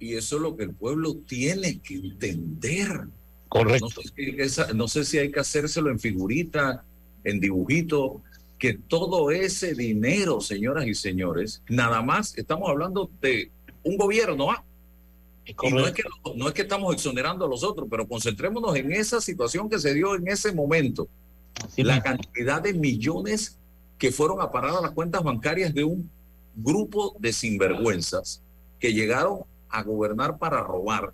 [0.01, 3.07] Y eso es lo que el pueblo tiene que entender.
[3.47, 3.87] Correcto.
[3.87, 6.83] No sé, no sé si hay que hacérselo en figurita
[7.23, 8.21] en dibujito,
[8.59, 13.49] que todo ese dinero, señoras y señores, nada más estamos hablando de
[13.83, 14.61] un gobierno, ¿ah?
[15.45, 16.03] Y no es, que,
[16.35, 19.93] no es que estamos exonerando a los otros, pero concentrémonos en esa situación que se
[19.93, 21.07] dio en ese momento.
[21.77, 23.57] la cantidad de millones
[23.97, 26.09] que fueron a parar a las cuentas bancarias de un
[26.55, 28.41] grupo de sinvergüenzas
[28.79, 31.13] que llegaron a gobernar para robar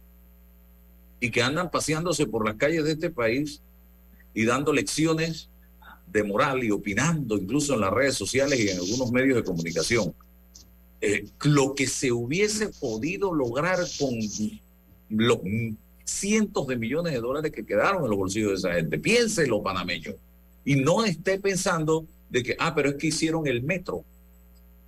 [1.19, 3.61] y que andan paseándose por las calles de este país
[4.33, 5.49] y dando lecciones
[6.07, 10.13] de moral y opinando incluso en las redes sociales y en algunos medios de comunicación.
[11.01, 14.19] Eh, lo que se hubiese podido lograr con
[15.09, 15.39] los
[16.03, 18.99] cientos de millones de dólares que quedaron en los bolsillos de esa gente.
[18.99, 20.15] Piense los panameños.
[20.63, 24.03] Y no esté pensando de que, ah, pero es que hicieron el metro.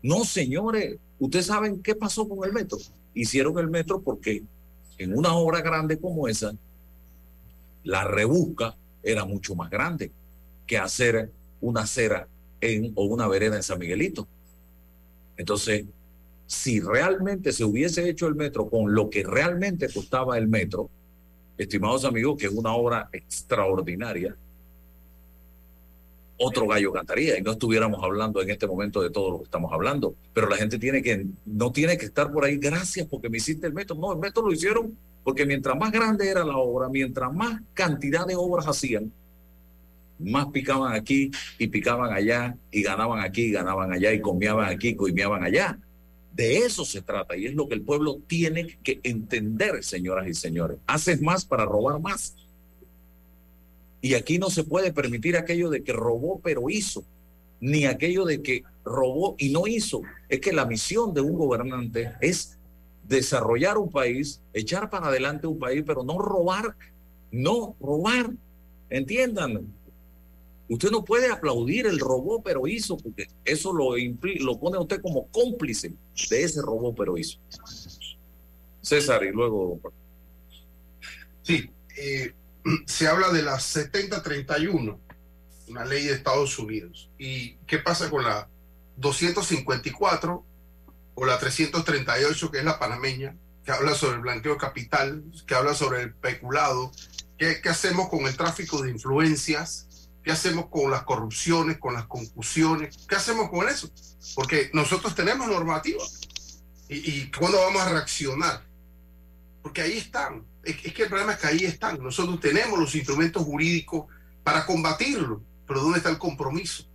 [0.03, 2.78] No, señores, ustedes saben qué pasó con el metro.
[3.16, 4.43] Hicieron el metro porque
[4.99, 6.53] en una obra grande como esa,
[7.84, 10.11] la rebusca era mucho más grande
[10.68, 12.28] que hacer una acera
[12.61, 14.28] en, o una vereda en San Miguelito.
[15.38, 15.86] Entonces,
[16.46, 20.89] si realmente se hubiese hecho el metro con lo que realmente costaba el metro,
[21.58, 24.36] estimados amigos, que es una obra extraordinaria,
[26.38, 29.72] otro gallo cantaría y no estuviéramos hablando en este momento de todo lo que estamos
[29.72, 30.16] hablando.
[30.34, 33.68] Pero la gente tiene que, no tiene que estar por ahí, gracias porque me hiciste
[33.68, 34.00] el método.
[34.00, 38.26] No, el método lo hicieron porque mientras más grande era la obra, mientras más cantidad
[38.26, 39.12] de obras hacían,
[40.20, 44.89] más picaban aquí y picaban allá y ganaban aquí y ganaban allá y comían aquí
[44.89, 45.80] y comían allá.
[46.34, 50.34] De eso se trata y es lo que el pueblo tiene que entender, señoras y
[50.34, 50.77] señores.
[50.88, 52.36] Haces más para robar más.
[54.01, 57.05] Y aquí no se puede permitir aquello de que robó pero hizo,
[57.61, 60.01] ni aquello de que robó y no hizo.
[60.27, 62.57] Es que la misión de un gobernante es
[63.07, 66.75] desarrollar un país, echar para adelante un país, pero no robar,
[67.31, 68.31] no robar.
[68.89, 69.67] Entiendan,
[70.70, 75.28] usted no puede aplaudir el robó pero hizo, porque eso lo, lo pone usted como
[75.28, 75.93] cómplice
[76.30, 77.39] de ese robó pero hizo.
[78.82, 79.80] César, y luego...
[81.41, 82.34] Sí, eh,
[82.86, 84.99] se habla de la 7031,
[85.70, 87.09] una ley de Estados Unidos.
[87.18, 88.49] ¿Y qué pasa con la
[88.97, 90.45] 254
[91.16, 95.55] o la 338, que es la panameña, que habla sobre el blanqueo de capital, que
[95.55, 96.91] habla sobre el peculado?
[97.38, 99.88] ¿Qué, ¿Qué hacemos con el tráfico de influencias?
[100.24, 103.05] ¿Qué hacemos con las corrupciones, con las concusiones?
[103.07, 103.89] ¿Qué hacemos con eso?
[104.36, 106.03] Porque nosotros tenemos normativa.
[106.88, 108.63] ¿Y, y cuándo vamos a reaccionar?
[109.61, 112.01] Porque ahí están es, que el problema es que ahí están.
[112.01, 114.05] Nosotros tenemos los instrumentos jurídicos
[114.43, 116.86] para combatirlo, pero ¿dónde está el compromiso?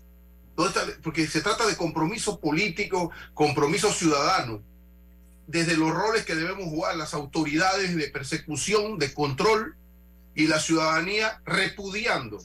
[0.56, 1.00] ¿Dónde está?
[1.02, 4.62] Porque se trata de compromiso político, compromiso ciudadano,
[5.46, 9.76] desde los roles que debemos jugar las autoridades de persecución, de control
[10.34, 12.38] y la ciudadanía repudiando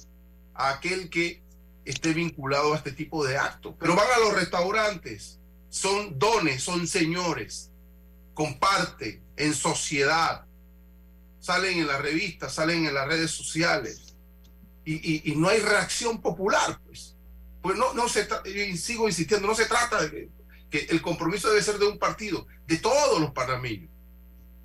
[0.56, 1.42] a aquel que
[1.86, 3.76] esté vinculado a este tipo de actos.
[3.80, 5.40] Pero van a los restaurantes,
[5.70, 7.72] son dones, son señores,
[8.34, 10.46] comparte en sociedad,
[11.40, 14.14] salen en las revistas, salen en las redes sociales
[14.86, 17.16] y, no hay reacción popular, pues.
[17.62, 18.28] Pues no, no se
[18.78, 20.30] sigo insistiendo, no se trata de
[20.70, 23.90] que, el compromiso debe ser de un partido, de todos los panameños.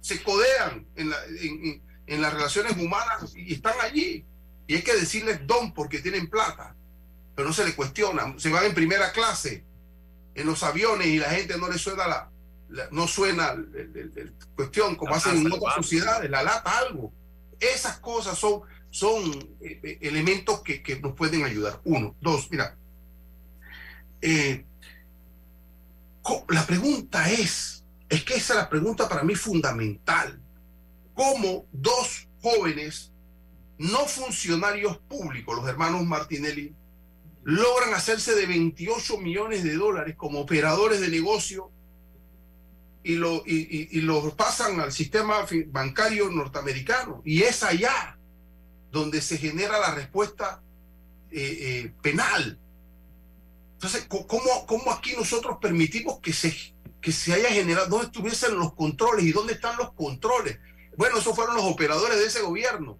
[0.00, 4.24] Se codean en, en las relaciones humanas y están allí.
[4.68, 6.76] Y hay que decirles don porque tienen plata,
[7.34, 8.34] pero no se les cuestiona.
[8.38, 9.64] Se van en primera clase
[10.34, 12.30] en los aviones y la gente no le suena la,
[12.90, 13.56] no suena
[14.54, 17.12] cuestión como hacen en otras sociedades, la lata algo.
[17.58, 18.60] Esas cosas son,
[18.90, 21.80] son eh, eh, elementos que, que, nos pueden ayudar.
[21.84, 22.76] Uno, dos, mira.
[24.20, 24.66] Eh,
[26.50, 30.38] la pregunta es, es que esa es la pregunta para mí fundamental.
[31.14, 33.12] ¿Cómo dos jóvenes
[33.78, 36.74] no funcionarios públicos, los hermanos Martinelli,
[37.44, 41.70] logran hacerse de 28 millones de dólares como operadores de negocio
[43.02, 47.22] y lo, y, lo pasan al sistema bancario norteamericano.
[47.24, 48.18] Y es allá
[48.90, 50.62] donde se genera la respuesta
[51.30, 52.58] eh, eh, penal.
[53.74, 56.54] Entonces, ¿cómo, ¿cómo, aquí nosotros permitimos que se,
[57.00, 60.58] que se haya generado, dónde estuviesen los controles y dónde están los controles?
[60.96, 62.98] Bueno, esos fueron los operadores de ese gobierno.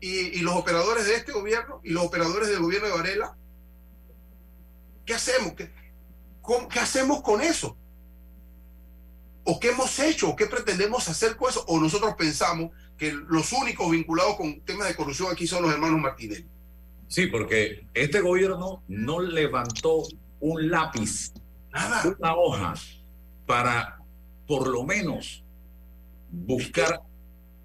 [0.00, 3.36] Y, y los operadores de este gobierno y los operadores del gobierno de Varela.
[5.04, 5.52] ¿Qué hacemos?
[5.54, 5.70] ¿Qué,
[6.70, 7.76] ¿Qué hacemos con eso?
[9.44, 10.30] ¿O qué hemos hecho?
[10.30, 11.64] ¿O qué pretendemos hacer con eso?
[11.66, 16.00] ¿O nosotros pensamos que los únicos vinculados con temas de corrupción aquí son los hermanos
[16.00, 16.44] Martínez?
[17.08, 20.02] Sí, porque este gobierno no levantó
[20.38, 21.32] un lápiz,
[21.72, 22.02] Nada.
[22.18, 22.74] una hoja,
[23.46, 23.98] para
[24.46, 25.44] por lo menos
[26.30, 27.00] buscar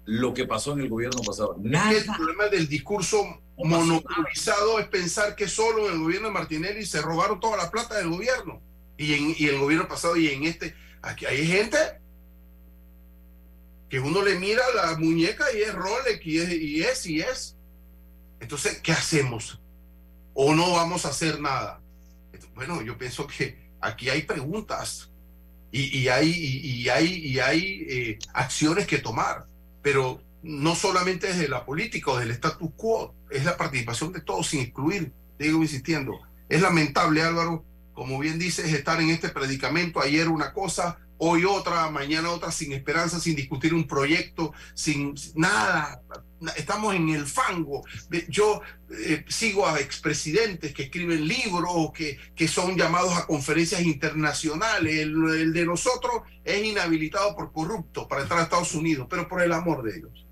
[0.06, 1.56] lo que pasó en el gobierno pasado.
[1.60, 1.92] Nada.
[1.92, 7.02] El problema del discurso monopolizado es pensar que solo en el gobierno de Martinelli se
[7.02, 8.62] robaron toda la plata del gobierno
[8.96, 10.74] y en y el gobierno pasado y en este
[11.06, 11.78] Aquí hay gente
[13.88, 17.56] que uno le mira la muñeca y es Rolex y es, y es, y es.
[18.40, 19.60] Entonces, ¿qué hacemos?
[20.34, 21.80] ¿O no vamos a hacer nada?
[22.56, 25.10] Bueno, yo pienso que aquí hay preguntas
[25.70, 29.46] y, hay, y, hay, y hay eh, acciones que tomar,
[29.86, 34.48] pero no solamente desde la política o del status quo, es la participación de todos
[34.48, 36.18] sin excluir, digo insistiendo.
[36.48, 41.88] Es lamentable, Álvaro, como bien dices, estar en este predicamento, ayer una cosa, hoy otra,
[41.88, 46.02] mañana otra, sin esperanza, sin discutir un proyecto, sin nada.
[46.56, 47.82] Estamos en el fango.
[48.28, 48.60] Yo
[48.90, 54.98] eh, sigo a expresidentes que escriben libros, que, que son llamados a conferencias internacionales.
[54.98, 59.52] El, de nosotros es inhabilitado por corrupto para entrar a Estados Unidos, pero por el
[59.52, 60.26] amor de Dios.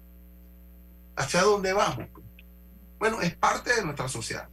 [1.17, 2.09] ¿Hacia dónde vamos?
[2.99, 4.49] Bueno, es parte de nuestra sociedad.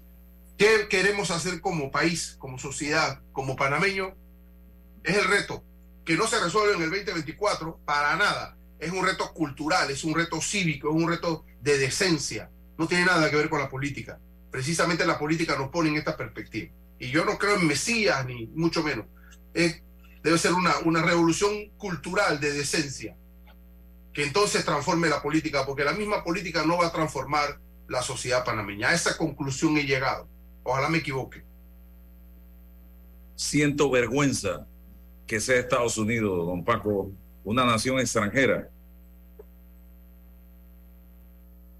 [0.58, 4.16] ¿Qué queremos hacer como país, como sociedad, como panameño?
[5.04, 5.64] Es el reto
[6.06, 8.58] que no se resuelve en el 2024 para nada.
[8.82, 12.49] Es un reto cultural, es un reto cívico, es un reto de decencia.
[12.79, 14.19] No tiene nada que ver con la política.
[14.49, 16.71] Precisamente la política nos pone en esta perspectiva.
[16.99, 19.05] Y yo no creo en Mesías, ni mucho menos.
[19.53, 23.15] debe ser una, una revolución cultural de decencia
[24.13, 28.43] que entonces transforme la política, porque la misma política no va a transformar la sociedad
[28.43, 28.89] panameña.
[28.89, 30.27] A esa conclusión he llegado.
[30.63, 31.43] Ojalá me equivoque.
[33.36, 34.67] Siento vergüenza
[35.27, 37.11] que sea Estados Unidos, don Paco,
[37.44, 38.70] una nación extranjera,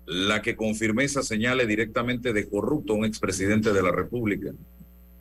[0.06, 4.52] la que con firmeza señale directamente de corrupto a un expresidente de la República.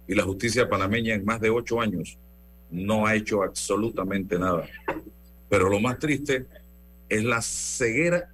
[0.09, 2.19] Y la justicia panameña en más de ocho años
[2.71, 4.67] no ha hecho absolutamente nada.
[5.49, 6.47] Pero lo más triste
[7.09, 8.29] es la ceguera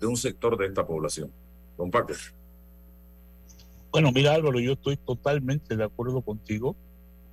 [0.00, 1.30] de un sector de esta población.
[1.76, 2.14] Don Paco.
[3.92, 6.76] Bueno, mira Álvaro, yo estoy totalmente de acuerdo contigo.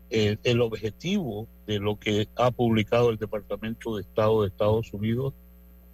[0.10, 5.34] Eh, el objetivo de lo que ha publicado el Departamento de Estado de Estados Unidos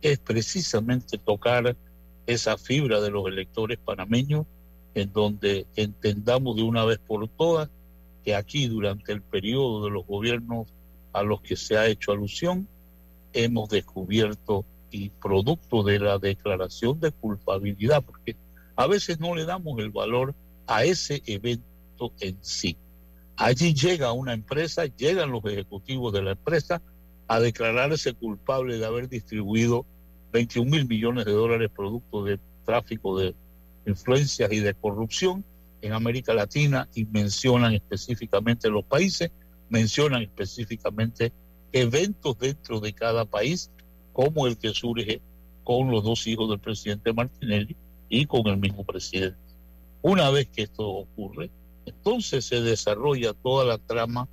[0.02, 1.76] es precisamente tocar
[2.28, 4.46] esa fibra de los electores panameños
[4.94, 7.70] en donde entendamos de una vez por todas
[8.24, 10.68] que aquí durante el periodo de los gobiernos
[11.12, 12.68] a los que se ha hecho alusión
[13.34, 18.36] hemos descubierto y producto de la declaración de culpabilidad, porque
[18.76, 20.36] a veces no le damos el valor
[20.68, 22.78] a ese evento en sí.
[23.38, 26.82] Allí llega una empresa, llegan los ejecutivos de la empresa
[27.28, 29.86] a declararse culpable de haber distribuido
[30.32, 33.36] 21 mil millones de dólares producto de tráfico de
[33.86, 35.44] influencias y de corrupción
[35.82, 39.32] en América Latina y mencionan específicamente los países,
[39.70, 41.34] mencionan específicamente
[41.72, 43.70] eventos dentro de cada país,
[44.14, 45.22] como el que surge
[45.64, 47.76] con los dos hijos del presidente Martinelli
[48.10, 49.38] y con el mismo presidente.
[50.02, 51.50] Una vez que esto ocurre,
[51.86, 54.28] entonces se desarrolla toda la trama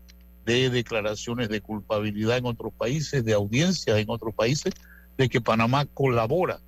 [0.45, 4.73] de declaraciones de culpabilidad en otros países, de audiencias en otros países,
[5.17, 6.61] de que Panamá colabora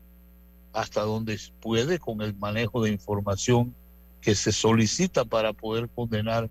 [0.72, 3.74] hasta donde puede con el manejo de información
[4.20, 6.48] que se solicita para poder condenar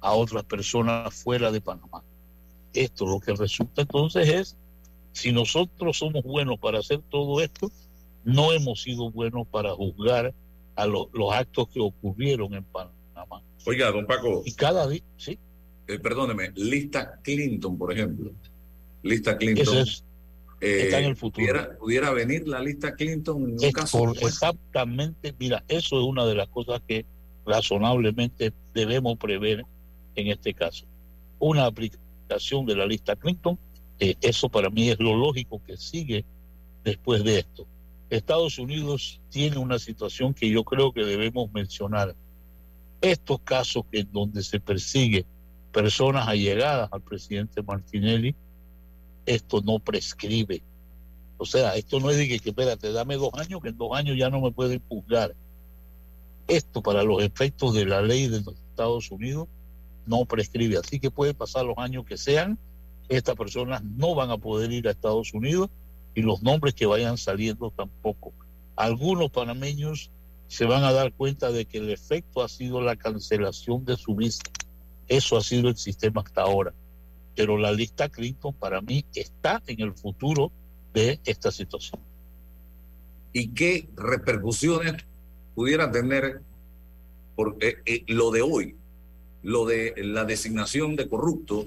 [0.00, 2.02] a otras personas fuera de Panamá.
[2.72, 4.56] Esto lo que resulta entonces es,
[5.12, 7.70] si nosotros somos buenos para hacer todo esto,
[8.24, 10.34] no hemos sido buenos para juzgar
[10.76, 13.42] a los actos que ocurrieron en Panamá.
[13.66, 14.42] Oiga, don Paco.
[14.44, 15.38] Y cada día, sí.
[15.86, 18.32] Eh, perdóneme, lista Clinton, por ejemplo.
[19.02, 19.78] Lista Clinton.
[19.78, 20.04] es,
[20.60, 21.76] está en el futuro.
[21.78, 24.12] Pudiera, venir la lista Clinton en un caso.
[24.20, 27.04] exactamente, mira, eso es una de las cosas que
[27.44, 29.64] razonablemente debemos prever
[30.14, 30.86] en este caso.
[31.38, 33.58] Una aplicación de la lista Clinton,
[33.98, 36.24] eh, eso para mí es lo lógico que sigue
[36.82, 37.66] después de esto.
[38.10, 42.14] Estados Unidos tiene una situación que yo creo que debemos mencionar.
[43.04, 45.26] Estos casos en donde se persigue
[45.72, 48.34] personas allegadas al presidente Martinelli,
[49.26, 50.62] esto no prescribe.
[51.36, 53.94] O sea, esto no es de que, que espérate, dame dos años, que en dos
[53.94, 55.34] años ya no me pueden juzgar.
[56.48, 59.48] Esto para los efectos de la ley de los Estados Unidos
[60.06, 60.78] no prescribe.
[60.78, 62.58] Así que puede pasar los años que sean,
[63.10, 65.68] estas personas no van a poder ir a Estados Unidos
[66.14, 68.32] y los nombres que vayan saliendo tampoco.
[68.76, 70.10] Algunos panameños
[70.54, 74.14] se van a dar cuenta de que el efecto ha sido la cancelación de su
[74.14, 74.42] visa.
[75.08, 76.72] Eso ha sido el sistema hasta ahora.
[77.34, 80.52] Pero la lista Clinton para mí está en el futuro
[80.92, 82.00] de esta situación.
[83.32, 85.04] ¿Y qué repercusiones
[85.56, 86.40] pudiera tener
[87.34, 88.76] por, eh, eh, lo de hoy?
[89.44, 91.66] lo de la designación de corrupto,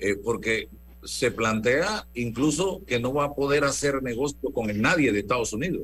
[0.00, 0.68] eh, porque
[1.04, 5.82] se plantea incluso que no va a poder hacer negocio con nadie de Estados Unidos.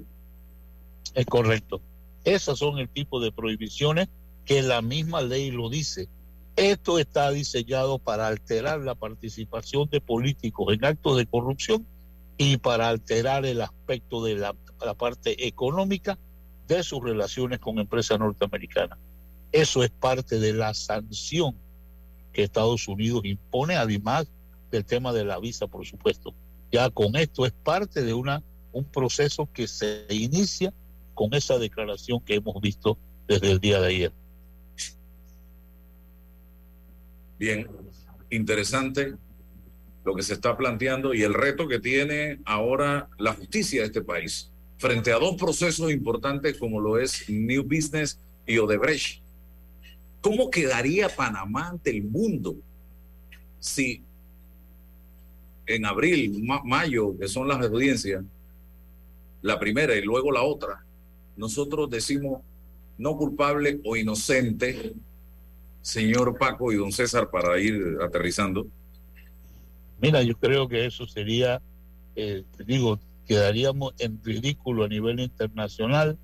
[1.15, 1.81] Es correcto.
[2.25, 4.09] Esas son el tipo de prohibiciones
[4.45, 6.09] que la misma ley lo dice.
[6.57, 11.87] Esto está diseñado para alterar la participación de políticos en actos de corrupción
[12.37, 14.55] y para alterar el aspecto de la,
[14.97, 16.19] parte económica
[16.67, 18.99] de sus relaciones con empresas norteamericanas.
[19.53, 21.57] Eso es parte de la sanción
[22.33, 24.29] que Estados Unidos impone, además
[24.71, 26.35] del tema de la visa, por supuesto.
[26.71, 28.43] Ya con esto es parte de una,
[28.73, 30.73] un proceso que se inicia
[31.19, 32.97] con esa declaración que hemos visto
[33.27, 34.13] desde el día de ayer.
[37.37, 37.67] Bien,
[38.31, 39.17] interesante
[40.05, 44.03] lo que se está planteando y el reto que tiene ahora la justicia de este
[44.03, 49.21] país frente a dos procesos importantes como lo es New Business y Odebrecht.
[50.21, 52.55] ¿Cómo quedaría Panamá ante el mundo
[53.59, 54.05] si
[55.67, 58.23] en abril, mayo, que son las audiencias,
[59.43, 60.85] la primera y luego la otra,
[61.39, 62.43] nosotros decimos
[62.99, 64.93] no culpable o inocente,
[65.81, 68.67] señor Paco y don César, para ir aterrizando?
[70.01, 71.63] Mira, yo creo que eso sería,
[72.17, 76.19] eh, digo, quedaríamos en ridículo a nivel internacional,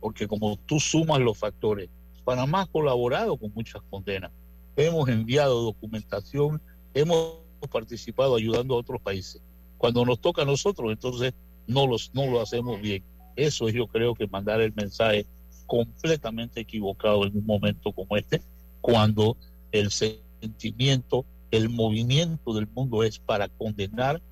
[0.00, 1.90] porque como tú sumas los factores,
[2.24, 4.32] Panamá ha colaborado con muchas condenas,
[4.74, 6.62] hemos enviado documentación,
[6.94, 7.36] hemos
[7.70, 9.42] participado ayudando a otros países.
[9.76, 11.34] Cuando nos toca a nosotros, entonces
[11.66, 13.04] no, los, no lo hacemos bien.
[13.36, 15.26] Eso es yo creo que mandar el mensaje
[15.66, 18.40] completamente equivocado en un momento como este,
[18.80, 19.36] cuando
[19.72, 24.22] el sentimiento, el movimiento del mundo es para condenar.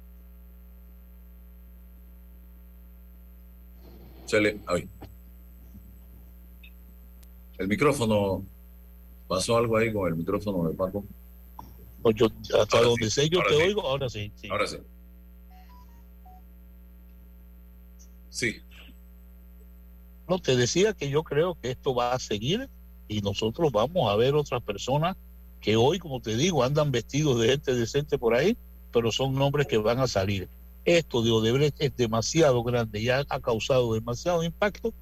[7.59, 8.45] El micrófono,
[9.29, 11.05] pasó algo ahí con el micrófono de Paco.
[12.15, 12.27] Yo,
[12.61, 14.49] hasta donde sé yo te oigo, ahora sí, sí.
[14.51, 14.79] Ahora sí.
[18.29, 18.61] Sí.
[20.29, 22.69] No, te decía que yo creo que esto va a seguir
[23.09, 25.17] y nosotros vamos a ver otras personas
[25.61, 28.57] que hoy, como te digo, andan vestidos de gente decente por ahí,
[28.93, 30.49] pero son nombres que van a salir.
[30.85, 34.93] Esto de Odebrecht es demasiado grande, ya ha causado demasiado impacto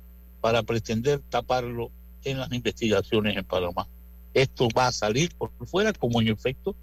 [0.41, 1.91] para pretender taparlo
[2.25, 3.89] en las investigaciones en Panamá.
[4.35, 6.75] Esto va a salir por fuera, como en efecto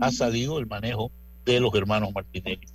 [0.00, 1.10] ha salido el manejo
[1.44, 2.66] de los hermanos Martinelli.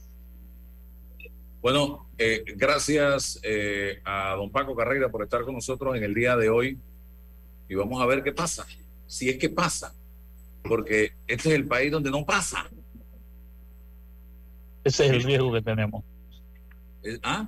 [1.61, 6.35] Bueno, eh, gracias eh, a don Paco Carrera por estar con nosotros en el día
[6.35, 6.79] de hoy
[7.67, 8.65] y vamos a ver qué pasa,
[9.07, 9.95] si es que pasa,
[10.63, 12.69] porque este es el país donde no pasa.
[14.83, 16.03] Ese es el riesgo que tenemos.
[17.23, 17.47] ¿Ah?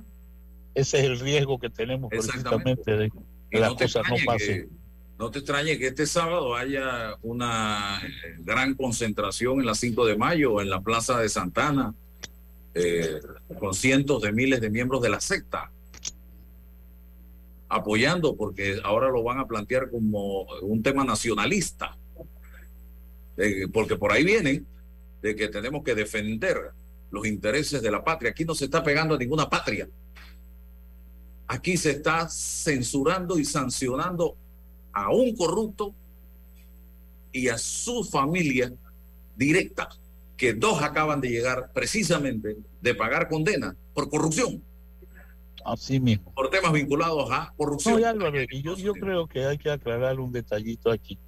[0.74, 3.10] Ese es el riesgo que tenemos precisamente de
[3.50, 4.68] que las cosas no pasen.
[5.18, 10.16] no te extrañe que este sábado haya una eh, gran concentración en la 5 de
[10.16, 11.94] mayo en la Plaza de Santana
[12.78, 13.20] eh,
[13.58, 15.72] con cientos de miles de miembros de la secta
[17.70, 21.96] apoyando porque ahora lo van a plantear como un tema nacionalista,
[23.72, 24.62] porque por ahí viene
[25.22, 26.72] de que tenemos que defender
[27.10, 28.32] los intereses de la patria.
[28.32, 29.88] Aquí no se está pegando a ninguna patria.
[31.46, 34.36] Aquí se está censurando y sancionando
[34.92, 35.94] a un corrupto
[37.32, 38.70] y a su familia
[39.34, 39.88] directa
[40.36, 44.62] que dos acaban de llegar precisamente de pagar condena por corrupción.
[45.64, 46.32] Así mismo.
[46.34, 48.00] Por temas vinculados a corrupción.
[48.62, 51.18] yo, yo creo que hay que aclarar un detallito aquí.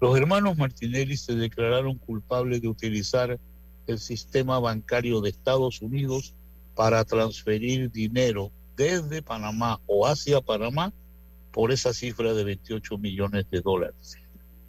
[0.00, 3.38] Los hermanos Martinelli se declararon culpables de utilizar
[3.86, 6.34] el sistema bancario de Estados Unidos
[6.74, 10.92] para transferir dinero desde Panamá o hacia Panamá
[11.50, 14.18] por esa cifra de 28 millones de dólares.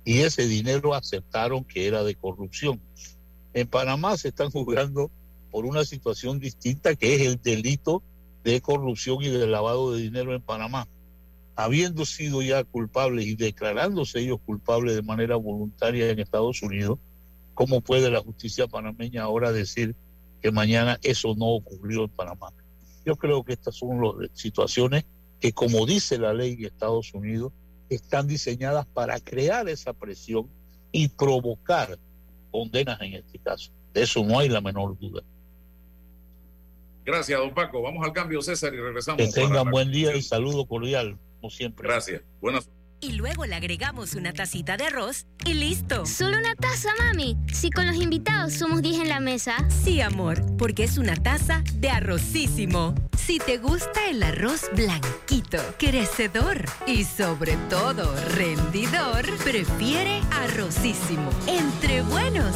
[0.06, 2.82] Y ese dinero aceptaron que era de corrupción.
[3.58, 5.10] En Panamá se están juzgando
[5.50, 8.04] por una situación distinta que es el delito
[8.44, 10.88] de corrupción y de lavado de dinero en Panamá.
[11.56, 17.00] Habiendo sido ya culpables y declarándose ellos culpables de manera voluntaria en Estados Unidos,
[17.56, 19.96] ¿cómo puede la justicia panameña ahora decir
[20.40, 22.54] que mañana eso no ocurrió en Panamá?
[23.08, 25.06] Yo creo que estas son las situaciones
[25.40, 27.54] que, como dice la ley de Estados Unidos,
[27.90, 30.48] están diseñadas para crear esa presión
[30.92, 31.98] y provocar
[32.52, 33.72] condenas en este caso.
[33.94, 35.22] De eso no hay la menor duda.
[37.06, 37.82] Gracias, don Paco.
[37.82, 39.22] Vamos al cambio, César, y regresamos.
[39.22, 41.88] Que tengan buen día y saludo cordial, como siempre.
[41.88, 42.22] Gracias.
[42.42, 42.70] Buenas
[43.00, 46.06] y luego le agregamos una tacita de arroz y listo.
[46.06, 47.38] Solo una taza, mami.
[47.54, 49.54] Si con los invitados somos 10 en la mesa.
[49.84, 52.96] Sí, amor, porque es una taza de arrocísimo.
[53.18, 61.30] Si te gusta el arroz blanquito, crecedor y sobre todo rendidor, prefiere arrocísimo.
[61.46, 62.56] Entre buenos,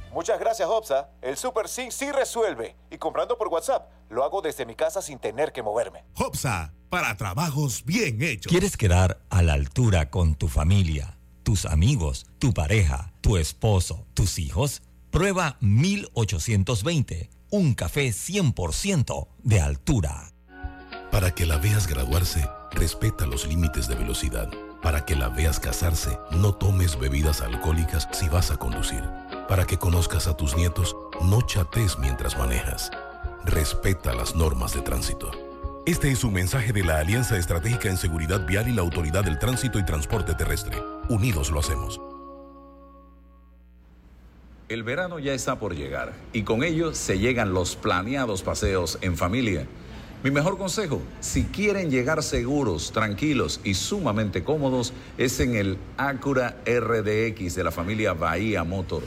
[0.11, 1.09] Muchas gracias, Hopsa.
[1.21, 2.75] El Super C sí resuelve.
[2.89, 6.03] Y comprando por WhatsApp, lo hago desde mi casa sin tener que moverme.
[6.17, 8.51] Hopsa, para trabajos bien hechos.
[8.51, 11.17] ¿Quieres quedar a la altura con tu familia?
[11.43, 14.81] tus amigos, tu pareja, tu esposo, tus hijos?
[15.09, 20.31] Prueba 1820, un café 100% de altura.
[21.11, 24.49] Para que la veas graduarse, respeta los límites de velocidad
[24.81, 29.03] Para que la veas casarse, no tomes bebidas alcohólicas si vas a conducir.
[29.51, 32.89] Para que conozcas a tus nietos, no chates mientras manejas.
[33.43, 35.29] Respeta las normas de tránsito.
[35.85, 39.37] Este es un mensaje de la Alianza Estratégica en Seguridad Vial y la Autoridad del
[39.39, 40.81] Tránsito y Transporte Terrestre.
[41.09, 41.99] Unidos lo hacemos.
[44.69, 49.17] El verano ya está por llegar y con ello se llegan los planeados paseos en
[49.17, 49.67] familia.
[50.23, 56.55] Mi mejor consejo, si quieren llegar seguros, tranquilos y sumamente cómodos, es en el Acura
[56.65, 59.03] RDX de la familia Bahía Motor.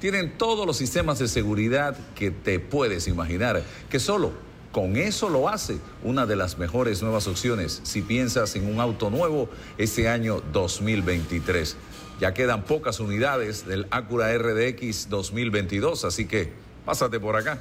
[0.00, 4.32] Tienen todos los sistemas de seguridad que te puedes imaginar, que solo
[4.70, 9.10] con eso lo hace una de las mejores nuevas opciones si piensas en un auto
[9.10, 11.76] nuevo este año 2023.
[12.20, 16.52] Ya quedan pocas unidades del Acura RDX 2022, así que
[16.84, 17.60] pásate por acá.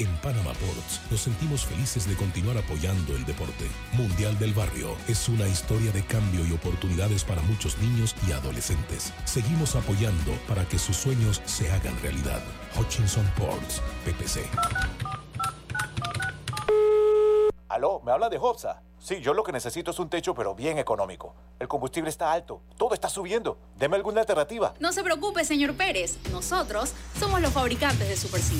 [0.00, 3.66] En Panama Ports nos sentimos felices de continuar apoyando el deporte.
[3.92, 9.12] Mundial del Barrio es una historia de cambio y oportunidades para muchos niños y adolescentes.
[9.26, 12.40] Seguimos apoyando para que sus sueños se hagan realidad.
[12.78, 14.40] Hutchinson Ports, PPC.
[17.68, 18.80] Aló, ¿me habla de Hobsa?
[18.98, 21.34] Sí, yo lo que necesito es un techo, pero bien económico.
[21.58, 23.58] El combustible está alto, todo está subiendo.
[23.76, 24.72] Deme alguna alternativa.
[24.80, 26.16] No se preocupe, señor Pérez.
[26.32, 28.54] Nosotros somos los fabricantes de Super C.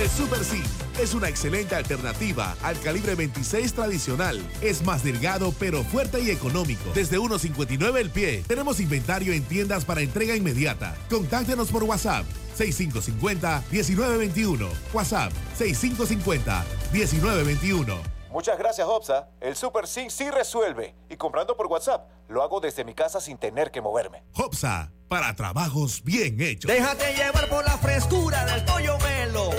[0.00, 0.62] El Super C
[1.00, 4.38] es una excelente alternativa al calibre 26 tradicional.
[4.60, 6.92] Es más delgado, pero fuerte y económico.
[6.94, 8.44] Desde 1.59 el pie.
[8.46, 10.94] Tenemos inventario en tiendas para entrega inmediata.
[11.08, 12.26] Contáctenos por WhatsApp
[12.58, 14.68] 6550-1921.
[14.92, 18.19] WhatsApp 6550-1921.
[18.30, 19.28] Muchas gracias, Hobsa.
[19.40, 20.94] El Super Sync sí resuelve.
[21.08, 24.22] Y comprando por WhatsApp, lo hago desde mi casa sin tener que moverme.
[24.36, 26.70] Hopsa, para trabajos bien hechos.
[26.70, 29.50] Déjate llevar por la frescura del pollo melo.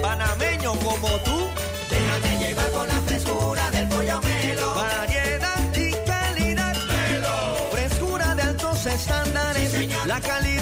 [0.00, 1.48] Panameño como tú.
[1.90, 4.74] Déjate llevar por la frescura del pollo melo.
[4.74, 6.76] Variedad y calidad.
[6.76, 7.70] Melo.
[7.72, 10.06] Frescura de altos estándares.
[10.06, 10.61] la calidad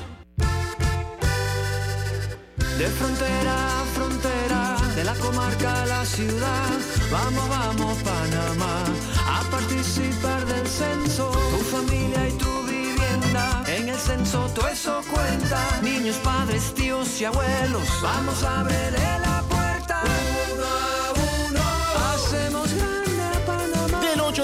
[2.81, 6.71] De frontera a frontera, de la comarca a la ciudad,
[7.11, 8.83] vamos, vamos Panamá,
[9.23, 15.79] a participar del censo, tu familia y tu vivienda, en el censo todo eso cuenta,
[15.83, 19.40] niños, padres, tíos y abuelos, vamos a abrirle la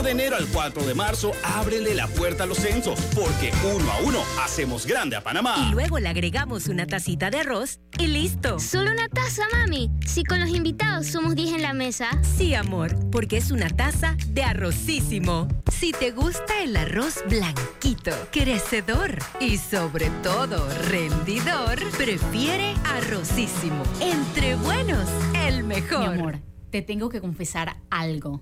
[0.07, 3.99] de enero al 4 de marzo, ábrele la puerta a los censos, porque uno a
[3.99, 5.67] uno hacemos grande a Panamá.
[5.67, 8.57] Y luego le agregamos una tacita de arroz y listo.
[8.57, 9.91] Solo una taza, mami.
[10.05, 12.07] Si con los invitados somos 10 en la mesa.
[12.37, 15.49] Sí, amor, porque es una taza de arrocísimo.
[15.77, 23.83] Si te gusta el arroz blanquito, crecedor y sobre todo rendidor, prefiere arrocísimo.
[23.99, 25.09] Entre buenos,
[25.45, 25.99] el mejor.
[25.99, 26.39] Mi amor,
[26.71, 28.41] te tengo que confesar algo.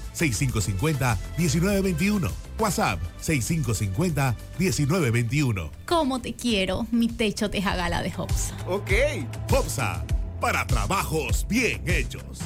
[0.15, 2.31] 6550-1921.
[2.59, 5.71] WhatsApp 6550-1921.
[5.85, 8.55] ¿Cómo te quiero, mi techo de jagala de Hopsa?
[8.67, 8.91] Ok.
[9.51, 10.05] Hopsa,
[10.39, 12.41] para trabajos bien hechos.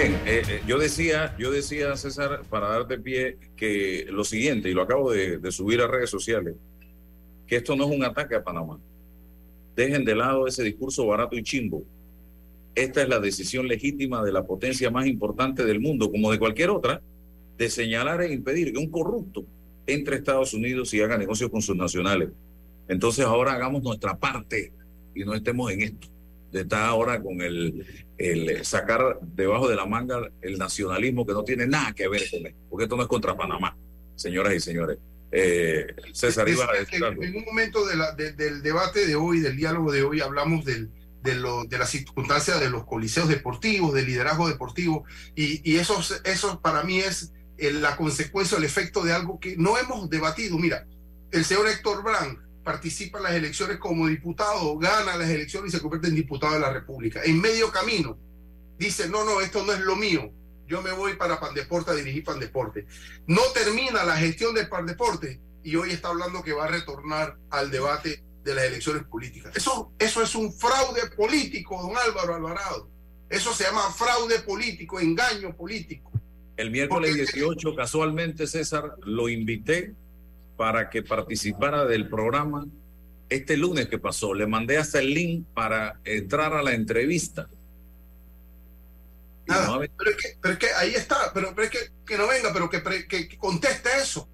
[0.00, 4.72] Bien, eh, eh, yo decía, yo decía, César, para darte pie, que lo siguiente, y
[4.72, 6.54] lo acabo de, de subir a redes sociales,
[7.48, 8.78] que esto no es un ataque a Panamá.
[9.74, 11.82] Dejen de lado ese discurso barato y chimbo.
[12.76, 16.70] Esta es la decisión legítima de la potencia más importante del mundo, como de cualquier
[16.70, 17.02] otra,
[17.56, 19.46] de señalar e impedir que un corrupto
[19.84, 22.28] entre Estados Unidos y haga negocios con sus nacionales.
[22.86, 24.70] Entonces ahora hagamos nuestra parte
[25.12, 26.06] y no estemos en esto,
[26.52, 27.86] estar ahora con el,
[28.16, 32.46] el sacar debajo de la manga el nacionalismo que no tiene nada que ver con
[32.46, 33.76] esto, porque esto no es contra Panamá,
[34.16, 34.98] señoras y señores.
[35.30, 37.22] Eh, César, iba a decir en, algo.
[37.22, 40.64] en un momento de la- de- del debate de hoy, del diálogo de hoy, hablamos
[40.64, 40.88] del,
[41.22, 46.00] de, lo, de las circunstancias de los coliseos deportivos, del liderazgo deportivo, y, y eso,
[46.24, 50.58] eso para mí es eh, la consecuencia, el efecto de algo que no hemos debatido.
[50.58, 50.86] Mira,
[51.30, 52.38] el señor Héctor Brand
[52.68, 56.60] participa en las elecciones como diputado, gana las elecciones y se convierte en diputado de
[56.60, 57.22] la República.
[57.24, 58.18] En medio camino
[58.76, 60.30] dice, no, no, esto no es lo mío.
[60.66, 62.86] Yo me voy para Pandeporte a dirigir Pandeporte.
[63.26, 67.70] No termina la gestión del Pandeporte y hoy está hablando que va a retornar al
[67.70, 69.56] debate de las elecciones políticas.
[69.56, 72.90] Eso, eso es un fraude político, don Álvaro Alvarado.
[73.30, 76.12] Eso se llama fraude político, engaño político.
[76.58, 79.94] El miércoles 18, casualmente, César, lo invité
[80.58, 82.66] para que participara del programa
[83.30, 84.34] este lunes que pasó.
[84.34, 87.48] Le mandé hasta el link para entrar a la entrevista.
[89.46, 92.18] No ha Pero es que, pero es que ahí está, pero, pero es que, que
[92.18, 94.28] no venga, pero que, que, conteste eso.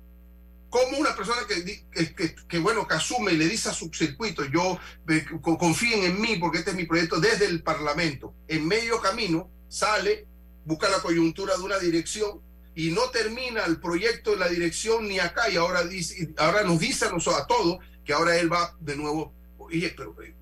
[0.71, 4.77] Como una persona que, que, bueno, que asume y le dice a su circuito, yo
[5.09, 8.35] eh, co- confíen en mí porque este es mi proyecto desde el Parlamento.
[8.49, 10.27] En medio camino sale,
[10.65, 12.41] busca la coyuntura de una dirección
[12.75, 16.79] y no termina el proyecto en la dirección ni acá y ahora, dice, ahora nos
[16.81, 19.33] dice a nosotros a todos que ahora él va de nuevo.
[19.59, 20.35] Oye, pero eh,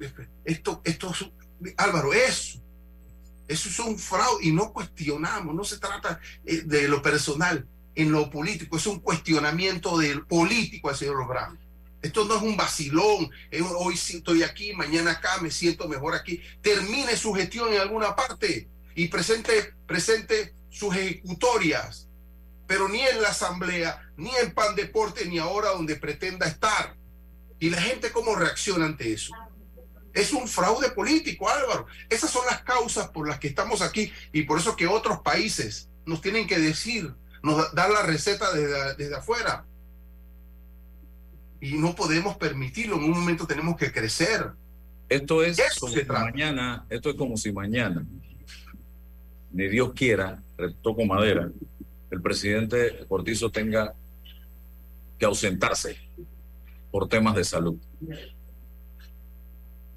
[0.45, 2.59] esto, esto, es- Álvaro, eso
[3.49, 8.11] eso es un fraude y no cuestionamos, no se trata eh, de lo personal, en
[8.11, 11.59] lo político, es un cuestionamiento del político al señor Lográn.
[12.01, 16.15] Esto no es un vacilón, es un, hoy estoy aquí, mañana acá, me siento mejor
[16.15, 16.41] aquí.
[16.63, 22.09] Termine su gestión en alguna parte y presente, presente sus ejecutorias,
[22.73, 26.97] pero ni en la asamblea, ni en Pan Deporte, ni ahora donde pretenda estar.
[27.61, 29.35] ¿Y la gente cómo reacciona ante eso?
[30.15, 31.85] Es un fraude político, Álvaro.
[32.09, 35.91] Esas son las causas por las que estamos aquí y por eso que otros países
[36.07, 37.13] nos tienen que decir,
[37.43, 39.67] nos dar la receta desde, desde afuera.
[41.61, 42.97] Y no podemos permitirlo.
[42.97, 44.51] En un momento tenemos que crecer.
[45.11, 48.03] Esto es Eso como si mañana, esto es como si mañana,
[49.51, 50.43] ni Dios quiera,
[50.81, 51.51] toco madera,
[52.13, 53.95] el presidente Cortizo tenga
[55.19, 55.97] que ausentarse
[56.91, 57.79] por temas de salud.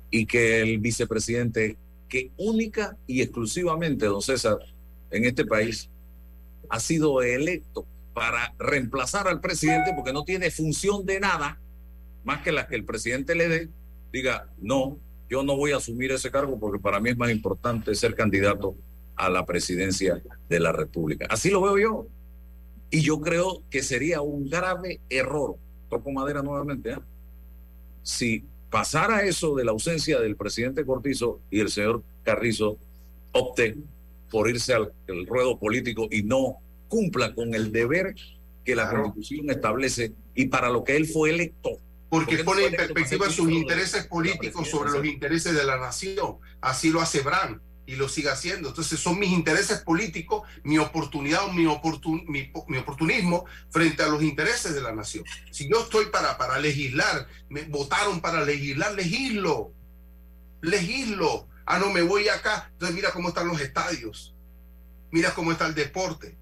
[0.09, 4.59] Y que el vicepresidente, que única y exclusivamente, don César,
[5.11, 5.89] en este país,
[6.70, 11.59] ha sido electo para reemplazar al presidente porque no tiene función de nada
[12.24, 13.70] más que la que el presidente le dé,
[14.13, 14.97] diga, no,
[15.30, 18.74] yo no voy a asumir ese cargo porque para mí es más importante ser candidato
[19.16, 21.28] a la presidencia de la República.
[21.30, 22.07] Así lo veo yo.
[22.89, 25.55] Y yo creo que sería un grave error,
[25.89, 27.01] toco madera nuevamente, ¿ah?
[28.03, 32.78] si pasara eso de la ausencia del presidente Cortizo y el señor Carrizo
[33.32, 33.76] opte
[34.30, 34.91] por irse al
[35.28, 36.57] ruedo político y no
[36.88, 38.16] cumpla con el deber
[38.63, 41.80] que la constitución establece y para lo que él fue electo.
[42.09, 46.38] Porque no pone en perspectiva sus intereses políticos sobre los intereses de la nación.
[46.61, 48.70] Así lo hace Brand y lo sigue haciendo.
[48.70, 54.24] Entonces son mis intereses políticos, mi oportunidad, mi, oportun- mi, mi oportunismo frente a los
[54.24, 55.24] intereses de la nación.
[55.52, 59.72] Si yo estoy para, para legislar, me votaron para legislar, legislo.
[60.62, 61.48] Legislo.
[61.66, 62.70] Ah, no, me voy acá.
[62.74, 64.34] Entonces mira cómo están los estadios.
[65.12, 66.38] Mira cómo está el deporte.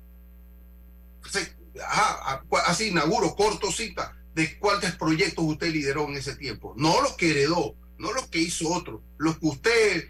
[2.65, 6.73] Así inauguro, corto cita de cuántos proyectos usted lideró en ese tiempo.
[6.77, 10.09] No los que heredó, no los que hizo otro, los que usted,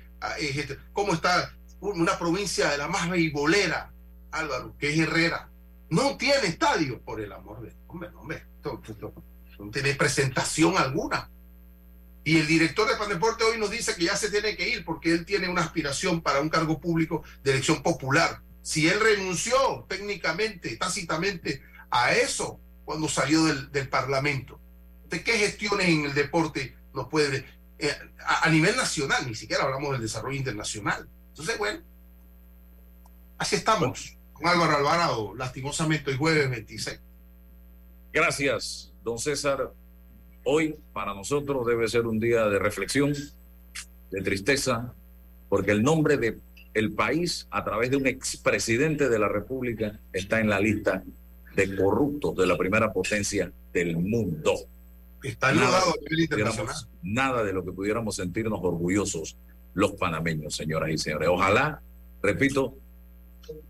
[0.92, 3.92] cómo está una provincia de la más beisbolera,
[4.32, 5.50] Álvaro, que es Herrera.
[5.90, 8.82] No tiene estadio, por el amor de hombre, hombre, esto-
[9.60, 11.30] no tiene presentación alguna.
[12.24, 15.12] Y el director de Pandeporte hoy nos dice que ya se tiene que ir porque
[15.12, 18.42] él tiene una aspiración para un cargo público de elección popular.
[18.62, 21.62] Si él renunció técnicamente, tácitamente
[21.92, 24.60] a eso cuando salió del, Parlamento,
[25.10, 27.46] ¿de qué gestiones en el deporte nos puede...
[27.80, 27.92] eh,
[28.26, 31.08] a, nivel nacional, ni siquiera hablamos del desarrollo internacional.
[31.30, 31.80] Entonces, bueno,
[33.38, 37.00] así estamos con Álvaro Alvarado, lastimosamente hoy jueves 26.
[38.12, 39.72] Gracias, don César.
[40.46, 43.14] Hoy para nosotros debe ser un día de reflexión,
[44.12, 44.94] de tristeza,
[45.50, 46.40] porque el nombre de
[46.74, 51.04] el país, a través de un expresidente de la República, está en la lista
[51.56, 54.56] de corruptos de la primera potencia del mundo.
[55.24, 56.66] Está nada, a de lo que nivel internacional.
[56.76, 59.38] pudiéramos- nada de lo que pudiéramos sentirnos orgullosos
[59.74, 61.30] los panameños, señoras y señores.
[61.32, 61.82] Ojalá,
[62.22, 62.76] repito,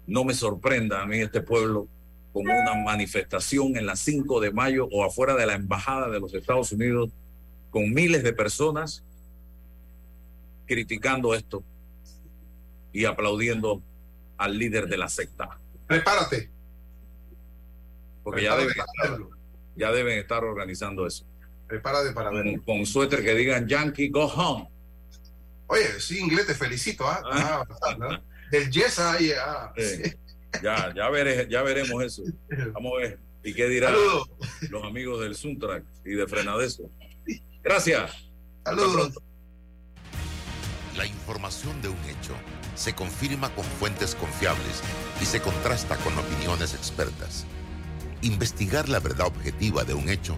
[0.08, 1.88] no me sorprenda a mí este pueblo
[2.34, 6.34] con una manifestación en la 5 de mayo o afuera de la embajada de los
[6.34, 7.12] Estados Unidos
[7.70, 9.04] con miles de personas
[10.66, 11.64] criticando esto
[12.92, 13.82] y aplaudiendo
[14.38, 15.60] al líder de la secta.
[15.88, 16.50] Prepárate.
[18.24, 19.20] Porque deben, estar,
[19.76, 21.26] ya deben estar organizando eso.
[21.68, 22.64] Prepárate para Con, verlo.
[22.66, 24.70] con suéter que digan Yankee, go home.
[25.68, 27.08] Oye, sí, inglés, te felicito.
[27.08, 27.22] ¿ah?
[27.32, 28.22] Ah, bastante, ¿ah?
[28.52, 29.32] Del yes ahí.
[29.40, 29.74] ah.
[29.78, 30.14] Sí.
[30.62, 32.22] Ya, ya, veré- ya veremos eso.
[32.74, 33.20] Vamos a ver.
[33.44, 34.30] ¿Y qué dirán Saludos.
[34.70, 36.90] los amigos del Suntrack y de Frenadeso?
[37.64, 38.12] Gracias.
[38.64, 39.14] Saludos.
[40.96, 42.36] La información de un hecho
[42.76, 44.82] se confirma con fuentes confiables
[45.22, 47.46] y se contrasta con opiniones expertas.
[48.22, 50.38] Investigar la verdad objetiva de un hecho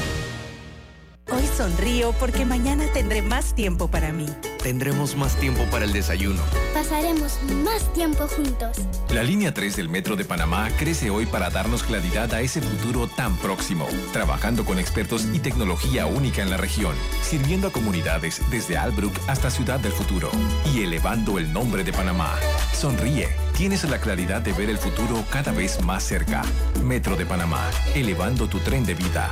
[1.33, 4.25] Hoy sonrío porque mañana tendré más tiempo para mí.
[4.61, 6.41] Tendremos más tiempo para el desayuno.
[6.73, 8.77] Pasaremos más tiempo juntos.
[9.09, 13.07] La línea 3 del Metro de Panamá crece hoy para darnos claridad a ese futuro
[13.07, 18.77] tan próximo, trabajando con expertos y tecnología única en la región, sirviendo a comunidades desde
[18.77, 20.29] Albrook hasta Ciudad del Futuro
[20.75, 22.35] y elevando el nombre de Panamá.
[22.73, 26.43] Sonríe, tienes la claridad de ver el futuro cada vez más cerca.
[26.83, 29.31] Metro de Panamá, elevando tu tren de vida.